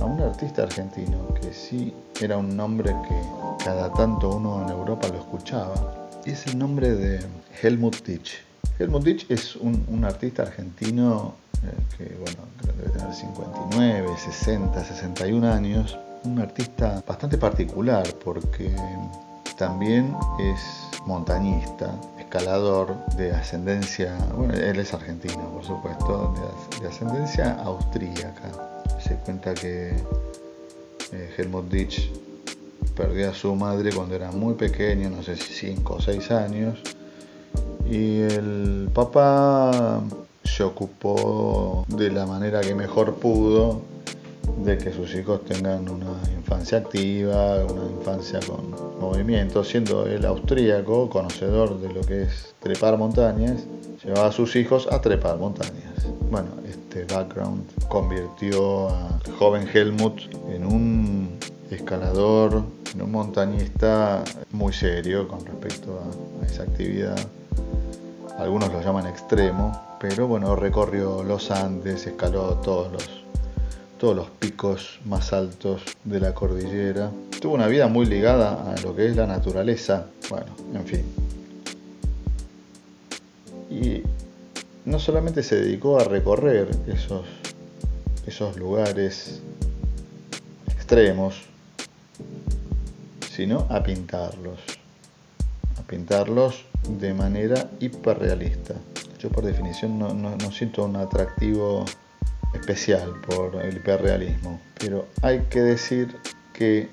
a 0.00 0.04
un 0.04 0.20
artista 0.20 0.62
argentino 0.62 1.34
que 1.40 1.52
sí 1.52 1.92
era 2.20 2.36
un 2.36 2.56
nombre 2.56 2.94
que 3.08 3.64
cada 3.64 3.92
tanto 3.92 4.30
uno 4.36 4.62
en 4.62 4.70
Europa 4.70 5.08
lo 5.08 5.18
escuchaba, 5.18 6.08
es 6.24 6.46
el 6.46 6.58
nombre 6.58 6.92
de 6.92 7.20
Helmut 7.62 8.04
Ditch. 8.06 8.42
Helmut 8.78 9.02
Ditch 9.02 9.30
es 9.30 9.56
un, 9.56 10.04
artista 10.04 10.42
argentino 10.42 11.34
eh, 11.62 11.96
que, 11.96 12.14
bueno, 12.14 12.38
debe 12.76 12.90
tener 12.90 13.14
59, 13.14 14.08
60, 14.16 14.84
61 14.84 15.52
años. 15.52 15.98
Un 16.24 16.38
artista 16.38 17.02
bastante 17.06 17.36
particular 17.38 18.06
porque 18.24 18.74
también 19.58 20.14
es 20.38 20.60
montañista, 21.06 21.94
escalador 22.30 22.94
de 23.16 23.32
ascendencia, 23.32 24.16
bueno, 24.36 24.54
él 24.54 24.78
es 24.78 24.94
argentino, 24.94 25.50
por 25.52 25.64
supuesto, 25.64 26.32
de, 26.80 26.86
ascendencia 26.86 27.54
austríaca. 27.54 28.52
Se 29.00 29.16
cuenta 29.16 29.52
que 29.52 29.96
eh, 31.12 31.34
Helmut 31.36 31.68
Ditch 31.68 32.08
perdió 32.94 33.30
a 33.30 33.34
su 33.34 33.52
madre 33.56 33.92
cuando 33.92 34.14
era 34.14 34.30
muy 34.30 34.54
pequeño, 34.54 35.10
no 35.10 35.24
sé 35.24 35.36
si 35.36 35.52
5 35.74 35.94
o 35.94 36.00
6 36.00 36.30
años, 36.30 36.78
y 37.90 38.20
el 38.20 38.88
papá 38.94 40.00
se 40.44 40.62
ocupó 40.62 41.84
de 41.88 42.12
la 42.12 42.26
manera 42.26 42.60
que 42.60 42.76
mejor 42.76 43.16
pudo 43.16 43.80
de 44.64 44.78
que 44.78 44.92
sus 44.92 45.14
hijos 45.14 45.44
tengan 45.44 45.88
una 45.88 46.20
infancia 46.36 46.78
activa, 46.78 47.64
una 47.64 47.84
infancia 47.98 48.40
con 48.40 48.70
movimiento, 49.00 49.64
siendo 49.64 50.06
él 50.06 50.24
austríaco, 50.24 51.08
conocedor 51.08 51.80
de 51.80 51.92
lo 51.92 52.00
que 52.02 52.22
es 52.24 52.54
trepar 52.60 52.98
montañas, 52.98 53.64
llevaba 54.04 54.28
a 54.28 54.32
sus 54.32 54.56
hijos 54.56 54.88
a 54.90 55.00
trepar 55.00 55.38
montañas. 55.38 56.06
Bueno, 56.30 56.48
este 56.68 57.04
background 57.12 57.64
convirtió 57.88 58.88
al 58.88 59.32
joven 59.38 59.68
Helmut 59.72 60.20
en 60.50 60.66
un 60.66 61.38
escalador, 61.70 62.62
en 62.94 63.02
un 63.02 63.10
montañista 63.10 64.24
muy 64.52 64.72
serio 64.72 65.28
con 65.28 65.44
respecto 65.44 66.00
a 66.42 66.46
esa 66.46 66.64
actividad 66.64 67.16
algunos 68.40 68.72
lo 68.72 68.80
llaman 68.80 69.06
extremo, 69.06 69.98
pero 70.00 70.26
bueno, 70.26 70.56
recorrió 70.56 71.22
los 71.22 71.50
Andes, 71.50 72.06
escaló 72.06 72.54
todos 72.54 72.90
los, 72.90 73.24
todos 74.00 74.16
los 74.16 74.30
picos 74.30 74.98
más 75.04 75.34
altos 75.34 75.82
de 76.04 76.20
la 76.20 76.32
cordillera. 76.32 77.10
Tuvo 77.38 77.54
una 77.54 77.66
vida 77.66 77.86
muy 77.86 78.06
ligada 78.06 78.72
a 78.72 78.80
lo 78.80 78.96
que 78.96 79.06
es 79.06 79.14
la 79.14 79.26
naturaleza, 79.26 80.06
bueno, 80.30 80.46
en 80.74 80.86
fin. 80.86 81.04
Y 83.70 84.02
no 84.86 84.98
solamente 84.98 85.42
se 85.42 85.56
dedicó 85.56 86.00
a 86.00 86.04
recorrer 86.04 86.70
esos, 86.86 87.26
esos 88.26 88.56
lugares 88.56 89.42
extremos, 90.74 91.42
sino 93.30 93.66
a 93.68 93.82
pintarlos. 93.82 94.60
A 95.78 95.82
pintarlos 95.82 96.64
de 96.88 97.12
manera 97.12 97.68
hiperrealista. 97.80 98.74
Yo 99.18 99.28
por 99.28 99.44
definición 99.44 99.98
no, 99.98 100.50
siento 100.50 100.84
un 100.84 100.96
atractivo 100.96 101.84
especial 102.54 103.14
por 103.26 103.56
el 103.64 103.76
hiperrealismo, 103.76 104.60
pero 104.78 105.06
hay 105.22 105.40
que 105.50 105.60
decir 105.60 106.16
que 106.52 106.88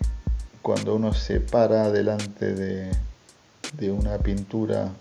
cuando 0.62 0.96
uno 0.96 1.14
se 1.14 1.40
para 1.40 1.92
delante 1.92 2.54
de, 2.54 2.92
de 3.78 3.92
una 3.92 4.18
pintura 4.18 4.92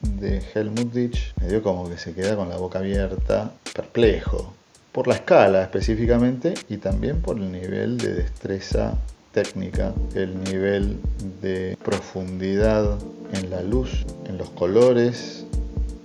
de 0.00 0.42
Helmut 0.54 0.92
Ditch, 0.92 1.34
medio 1.40 1.62
como 1.62 1.88
que 1.88 1.98
se 1.98 2.14
queda 2.14 2.36
con 2.36 2.48
la 2.48 2.56
boca 2.56 2.78
abierta, 2.78 3.52
perplejo, 3.74 4.54
por 4.92 5.06
la 5.06 5.14
escala 5.14 5.62
específicamente 5.62 6.54
y 6.68 6.78
también 6.78 7.20
por 7.20 7.38
el 7.38 7.52
nivel 7.52 7.98
de 7.98 8.14
destreza 8.14 8.98
técnica, 9.32 9.94
el 10.14 10.42
nivel 10.42 10.98
de 11.40 11.78
profundidad 11.84 12.98
en 13.32 13.50
la 13.50 13.62
luz, 13.62 14.04
en 14.26 14.38
los 14.38 14.50
colores, 14.50 15.46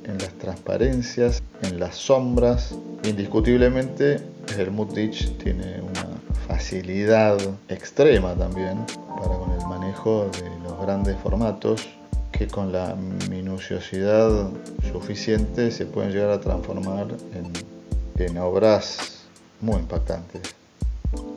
en 0.08 0.18
las 0.18 0.34
transparencias, 0.34 1.42
en 1.64 1.80
las 1.80 1.96
sombras. 1.96 2.76
Indiscutiblemente, 3.04 4.20
Helmut 4.58 4.94
Ditch 4.94 5.38
tiene 5.38 5.82
una 5.82 6.08
facilidad 6.48 7.38
extrema 7.70 8.34
también 8.36 8.86
para 9.18 9.38
con 9.38 9.52
el 9.52 9.66
manejo 9.68 10.30
de 10.32 10.50
los 10.64 10.80
grandes 10.82 11.16
formatos 11.18 11.88
que 12.32 12.48
con 12.48 12.72
la 12.72 12.96
minuciosidad 13.30 14.50
suficiente 14.92 15.72
se 15.72 15.86
pueden 15.86 16.12
llegar 16.12 16.32
a 16.32 16.42
transformar 16.42 17.08
en, 17.34 18.26
en 18.26 18.38
obras 18.38 19.24
muy 19.62 19.78
impactantes. 19.78 20.42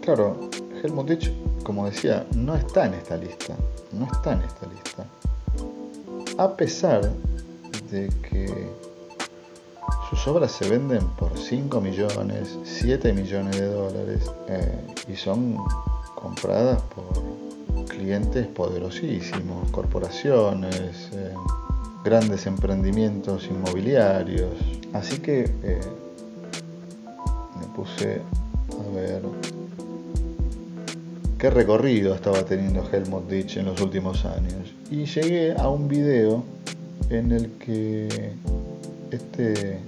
Claro, 0.02 0.50
Helmut 0.82 1.08
Ditch, 1.08 1.32
como 1.62 1.86
decía, 1.86 2.26
no 2.34 2.56
está 2.56 2.86
en 2.86 2.94
esta 2.94 3.16
lista. 3.16 3.54
No 3.92 4.06
está 4.06 4.32
en 4.32 4.40
esta 4.40 4.66
lista. 4.66 5.04
A 6.36 6.56
pesar 6.56 7.10
de 7.90 8.08
que 8.28 8.68
sus 10.10 10.26
obras 10.26 10.52
se 10.52 10.68
venden 10.68 11.06
por 11.18 11.36
5 11.36 11.80
millones, 11.80 12.56
7 12.64 13.12
millones 13.12 13.60
de 13.60 13.66
dólares 13.66 14.30
eh, 14.48 14.78
y 15.06 15.16
son 15.16 15.56
compradas 16.14 16.80
por 16.82 17.86
clientes 17.88 18.46
poderosísimos, 18.46 19.70
corporaciones, 19.70 21.10
eh, 21.12 21.34
grandes 22.04 22.46
emprendimientos 22.46 23.46
inmobiliarios. 23.50 24.54
Así 24.92 25.18
que 25.18 25.44
eh, 25.62 25.80
me 27.60 27.66
puse 27.76 28.22
a 28.72 28.94
ver 28.94 29.22
qué 31.38 31.50
recorrido 31.50 32.14
estaba 32.14 32.44
teniendo 32.44 32.88
Helmut 32.90 33.28
Ditch 33.28 33.58
en 33.58 33.66
los 33.66 33.80
últimos 33.80 34.24
años. 34.24 34.72
Y 34.90 35.04
llegué 35.04 35.54
a 35.54 35.68
un 35.68 35.86
video 35.86 36.44
en 37.10 37.32
el 37.32 37.50
que 37.58 38.32
este 39.10 39.78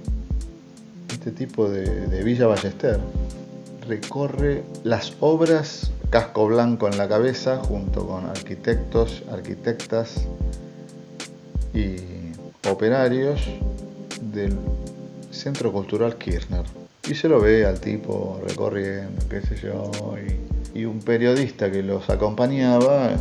este 1.21 1.33
tipo 1.33 1.69
de, 1.69 2.23
Villa 2.23 2.47
Ballester, 2.47 2.99
recorre 3.87 4.63
las 4.83 5.13
obras 5.19 5.91
casco 6.09 6.47
blanco 6.47 6.87
en 6.87 6.97
la 6.97 7.07
cabeza 7.07 7.57
junto 7.57 8.07
con 8.07 8.25
arquitectos, 8.25 9.21
arquitectas 9.31 10.25
y 11.75 11.97
operarios 12.67 13.39
del 14.33 14.57
Centro 15.29 15.71
Cultural 15.71 16.17
Kirchner. 16.17 16.63
Y 17.07 17.13
se 17.13 17.29
lo 17.29 17.39
ve 17.39 17.67
al 17.67 17.79
tipo 17.79 18.41
recorriendo, 18.47 19.21
qué 19.29 19.41
sé 19.41 19.57
yo, 19.57 19.91
y, 20.73 20.85
un 20.85 21.01
periodista 21.01 21.69
que 21.69 21.83
los 21.83 22.09
acompañaba 22.09 23.11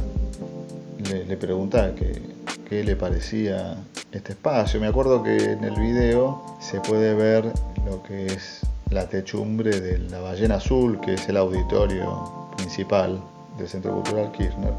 le, 1.10 1.26
le 1.26 1.36
preguntaba 1.36 1.94
qué, 1.94 2.29
qué 2.70 2.84
le 2.84 2.94
parecía 2.94 3.76
este 4.12 4.32
espacio. 4.32 4.80
Me 4.80 4.86
acuerdo 4.86 5.24
que 5.24 5.36
en 5.36 5.64
el 5.64 5.74
video 5.74 6.40
se 6.60 6.80
puede 6.80 7.14
ver 7.14 7.44
lo 7.84 8.00
que 8.04 8.26
es 8.26 8.60
la 8.90 9.08
techumbre 9.08 9.80
de 9.80 9.98
la 9.98 10.20
ballena 10.20 10.54
azul, 10.54 11.00
que 11.00 11.14
es 11.14 11.28
el 11.28 11.36
auditorio 11.36 12.52
principal 12.56 13.20
del 13.58 13.68
Centro 13.68 13.92
Cultural 13.94 14.30
Kirchner. 14.30 14.72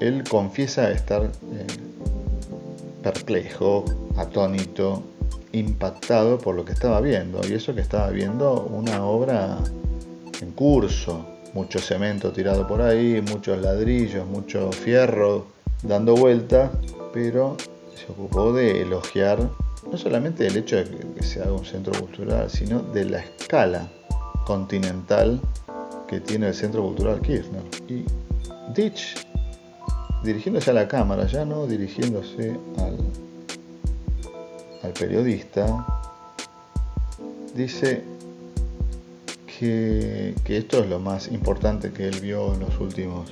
Él 0.00 0.24
confiesa 0.26 0.90
estar 0.90 1.22
eh, 1.22 1.66
perplejo, 3.02 3.84
atónito, 4.16 5.02
impactado 5.52 6.38
por 6.38 6.54
lo 6.54 6.64
que 6.64 6.72
estaba 6.72 7.02
viendo. 7.02 7.42
Y 7.46 7.52
eso 7.52 7.74
que 7.74 7.82
estaba 7.82 8.08
viendo 8.08 8.62
una 8.70 9.04
obra 9.04 9.58
en 10.40 10.50
curso, 10.52 11.26
mucho 11.52 11.78
cemento 11.78 12.32
tirado 12.32 12.66
por 12.66 12.80
ahí, 12.80 13.22
muchos 13.30 13.60
ladrillos, 13.60 14.26
mucho 14.26 14.72
fierro 14.72 15.52
dando 15.82 16.16
vuelta, 16.16 16.70
pero 17.14 17.56
se 17.94 18.10
ocupó 18.10 18.52
de 18.52 18.82
elogiar 18.82 19.48
no 19.90 19.96
solamente 19.96 20.48
el 20.48 20.56
hecho 20.56 20.76
de 20.76 20.84
que 20.84 21.22
se 21.22 21.40
haga 21.40 21.52
un 21.52 21.64
centro 21.64 21.92
cultural, 21.98 22.50
sino 22.50 22.80
de 22.80 23.04
la 23.04 23.20
escala 23.20 23.88
continental 24.44 25.40
que 26.08 26.20
tiene 26.20 26.48
el 26.48 26.54
Centro 26.54 26.82
Cultural 26.82 27.20
Kirchner. 27.20 27.62
Y 27.88 28.04
Ditch, 28.74 29.14
dirigiéndose 30.24 30.70
a 30.70 30.74
la 30.74 30.88
cámara, 30.88 31.26
ya 31.26 31.44
no 31.44 31.66
dirigiéndose 31.66 32.56
al, 32.78 32.98
periodista, 34.98 35.86
dice 37.54 38.04
que, 39.58 40.34
que, 40.44 40.58
esto 40.58 40.80
es 40.80 40.88
lo 40.88 40.98
más 40.98 41.28
importante 41.28 41.90
que 41.92 42.08
él 42.08 42.20
vio 42.20 42.52
en 42.54 42.60
los 42.60 42.78
últimos 42.78 43.30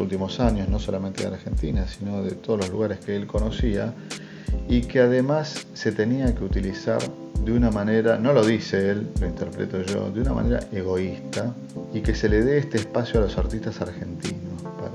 últimos 0.00 0.40
años, 0.40 0.68
no 0.68 0.78
solamente 0.78 1.22
de 1.22 1.34
Argentina, 1.34 1.86
sino 1.86 2.22
de 2.22 2.32
todos 2.32 2.60
los 2.60 2.70
lugares 2.70 2.98
que 3.00 3.16
él 3.16 3.26
conocía, 3.26 3.92
y 4.68 4.82
que 4.82 5.00
además 5.00 5.66
se 5.74 5.92
tenía 5.92 6.34
que 6.34 6.44
utilizar 6.44 7.00
de 7.44 7.52
una 7.52 7.70
manera, 7.70 8.18
no 8.18 8.32
lo 8.32 8.44
dice 8.44 8.90
él, 8.90 9.08
lo 9.20 9.26
interpreto 9.26 9.82
yo, 9.82 10.10
de 10.10 10.20
una 10.20 10.34
manera 10.34 10.60
egoísta, 10.72 11.54
y 11.92 12.00
que 12.00 12.14
se 12.14 12.28
le 12.28 12.42
dé 12.42 12.58
este 12.58 12.78
espacio 12.78 13.20
a 13.20 13.22
los 13.24 13.38
artistas 13.38 13.80
argentinos 13.80 14.62
para 14.62 14.92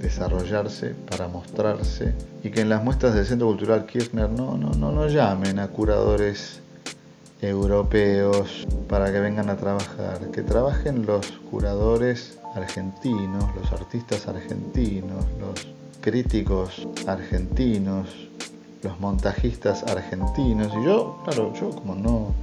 desarrollarse, 0.00 0.94
para 1.08 1.28
mostrarse, 1.28 2.14
y 2.42 2.50
que 2.50 2.60
en 2.60 2.68
las 2.68 2.82
muestras 2.84 3.14
del 3.14 3.24
Centro 3.24 3.46
Cultural 3.46 3.86
Kirchner 3.86 4.28
no, 4.28 4.56
no, 4.56 4.70
no, 4.70 4.92
no 4.92 5.08
llamen 5.08 5.58
a 5.58 5.68
curadores 5.68 6.60
europeos 7.40 8.66
para 8.88 9.12
que 9.12 9.20
vengan 9.20 9.48
a 9.50 9.56
trabajar, 9.56 10.18
que 10.32 10.42
trabajen 10.42 11.06
los 11.06 11.26
curadores 11.50 12.38
argentinos, 12.54 13.44
los 13.54 13.72
artistas 13.72 14.26
argentinos, 14.26 15.24
los 15.40 15.68
críticos 16.00 16.86
argentinos, 17.06 18.08
los 18.82 18.98
montajistas 19.00 19.84
argentinos. 19.84 20.72
Y 20.80 20.84
yo, 20.84 21.18
claro, 21.24 21.52
yo 21.54 21.70
como 21.70 21.94
no, 21.94 22.34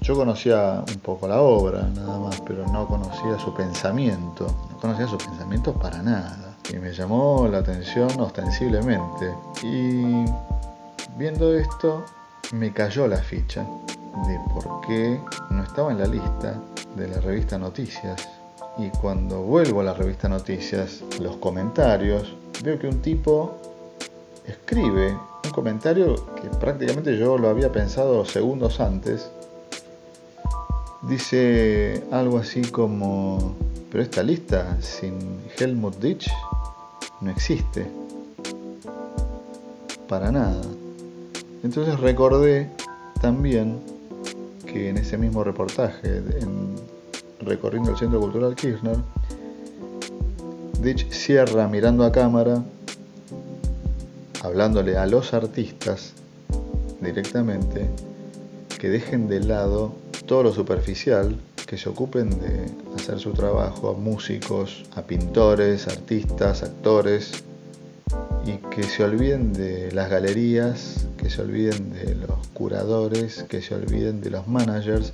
yo 0.00 0.14
conocía 0.14 0.82
un 0.86 1.00
poco 1.00 1.28
la 1.28 1.40
obra 1.40 1.82
nada 1.94 2.18
más, 2.18 2.40
pero 2.46 2.66
no 2.68 2.86
conocía 2.86 3.38
su 3.38 3.52
pensamiento, 3.54 4.46
no 4.70 4.78
conocía 4.78 5.06
su 5.06 5.18
pensamiento 5.18 5.74
para 5.74 6.02
nada. 6.02 6.56
Y 6.72 6.76
me 6.76 6.92
llamó 6.92 7.48
la 7.50 7.58
atención 7.58 8.08
ostensiblemente. 8.20 9.34
Y 9.62 10.24
viendo 11.16 11.52
esto, 11.54 12.04
me 12.52 12.72
cayó 12.72 13.06
la 13.06 13.18
ficha 13.18 13.64
de 14.26 14.38
por 14.52 14.80
qué 14.86 15.20
no 15.50 15.62
estaba 15.62 15.92
en 15.92 15.98
la 15.98 16.06
lista 16.06 16.60
de 16.96 17.08
la 17.08 17.20
revista 17.20 17.58
Noticias. 17.58 18.28
Y 18.78 18.88
cuando 18.90 19.42
vuelvo 19.42 19.80
a 19.80 19.84
la 19.84 19.94
revista 19.94 20.28
Noticias, 20.28 21.02
los 21.20 21.36
comentarios, 21.36 22.34
veo 22.62 22.78
que 22.78 22.88
un 22.88 23.00
tipo 23.00 23.56
escribe 24.46 25.16
un 25.44 25.50
comentario 25.50 26.14
que 26.34 26.48
prácticamente 26.58 27.16
yo 27.16 27.38
lo 27.38 27.48
había 27.48 27.70
pensado 27.70 28.24
segundos 28.24 28.80
antes. 28.80 29.30
Dice 31.02 32.02
algo 32.10 32.38
así 32.38 32.62
como, 32.62 33.54
pero 33.90 34.02
esta 34.02 34.22
lista 34.22 34.76
sin 34.80 35.40
Helmut 35.58 35.96
Ditch 35.96 36.28
no 37.20 37.30
existe. 37.30 37.86
Para 40.08 40.32
nada. 40.32 40.60
Entonces 41.62 42.00
recordé 42.00 42.70
también 43.20 43.80
que 44.66 44.88
en 44.88 44.98
ese 44.98 45.18
mismo 45.18 45.44
reportaje, 45.44 46.18
en, 46.18 46.76
recorriendo 47.40 47.90
el 47.90 47.96
Centro 47.96 48.20
Cultural 48.20 48.54
Kirchner, 48.54 48.96
Ditch 50.80 51.10
cierra 51.10 51.68
mirando 51.68 52.04
a 52.04 52.12
cámara, 52.12 52.62
hablándole 54.42 54.96
a 54.96 55.06
los 55.06 55.34
artistas 55.34 56.14
directamente, 57.00 57.86
que 58.78 58.88
dejen 58.88 59.28
de 59.28 59.40
lado 59.40 59.92
todo 60.26 60.44
lo 60.44 60.52
superficial, 60.52 61.36
que 61.66 61.76
se 61.76 61.88
ocupen 61.88 62.30
de 62.30 62.70
hacer 62.96 63.18
su 63.18 63.32
trabajo 63.32 63.90
a 63.90 63.92
músicos, 63.92 64.84
a 64.96 65.02
pintores, 65.02 65.86
artistas, 65.86 66.62
actores, 66.62 67.44
y 68.50 68.58
que 68.70 68.82
se 68.82 69.04
olviden 69.04 69.52
de 69.52 69.92
las 69.92 70.10
galerías, 70.10 71.06
que 71.16 71.30
se 71.30 71.40
olviden 71.40 71.92
de 71.92 72.16
los 72.16 72.48
curadores, 72.48 73.44
que 73.44 73.62
se 73.62 73.74
olviden 73.76 74.20
de 74.20 74.30
los 74.30 74.48
managers 74.48 75.12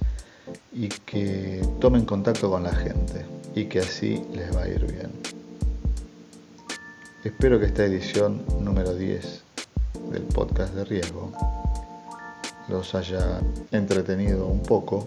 y 0.73 0.89
que 0.89 1.61
tomen 1.79 2.07
contacto 2.07 2.51
con 2.51 2.63
la 2.63 2.73
gente 2.73 3.27
y 3.55 3.67
que 3.67 3.81
así 3.81 4.23
les 4.33 4.57
va 4.57 4.63
a 4.63 4.69
ir 4.69 4.87
bien. 4.91 5.11
Espero 7.25 7.61
que 7.61 7.67
esta 7.67 7.85
edición 7.85 8.43
número 8.61 8.95
10 8.95 9.43
del 10.13 10.23
podcast 10.23 10.75
de 10.75 10.85
riesgo 10.85 11.33
los 12.69 12.95
haya 12.95 13.41
entretenido 13.71 14.47
un 14.47 14.63
poco, 14.63 15.07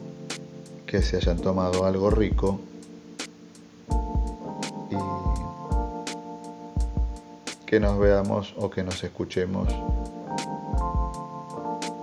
que 0.86 1.02
se 1.02 1.18
hayan 1.18 1.40
tomado 1.40 1.86
algo 1.86 2.12
rico 2.12 2.60
que 7.70 7.80
nos 7.80 8.00
veamos 8.00 8.56
o 8.58 8.68
que 8.68 8.82
nos 8.82 9.04
escuchemos 9.04 9.70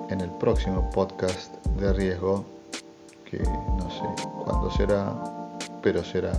en 0.09 0.21
el 0.21 0.31
próximo 0.39 0.89
podcast 0.93 1.53
de 1.81 1.93
riesgo 1.93 2.45
que 3.29 3.39
no 3.39 3.91
sé 3.91 4.23
cuándo 4.45 4.71
será, 4.71 5.13
pero 5.83 6.05
será. 6.05 6.33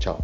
Chao. 0.00 0.18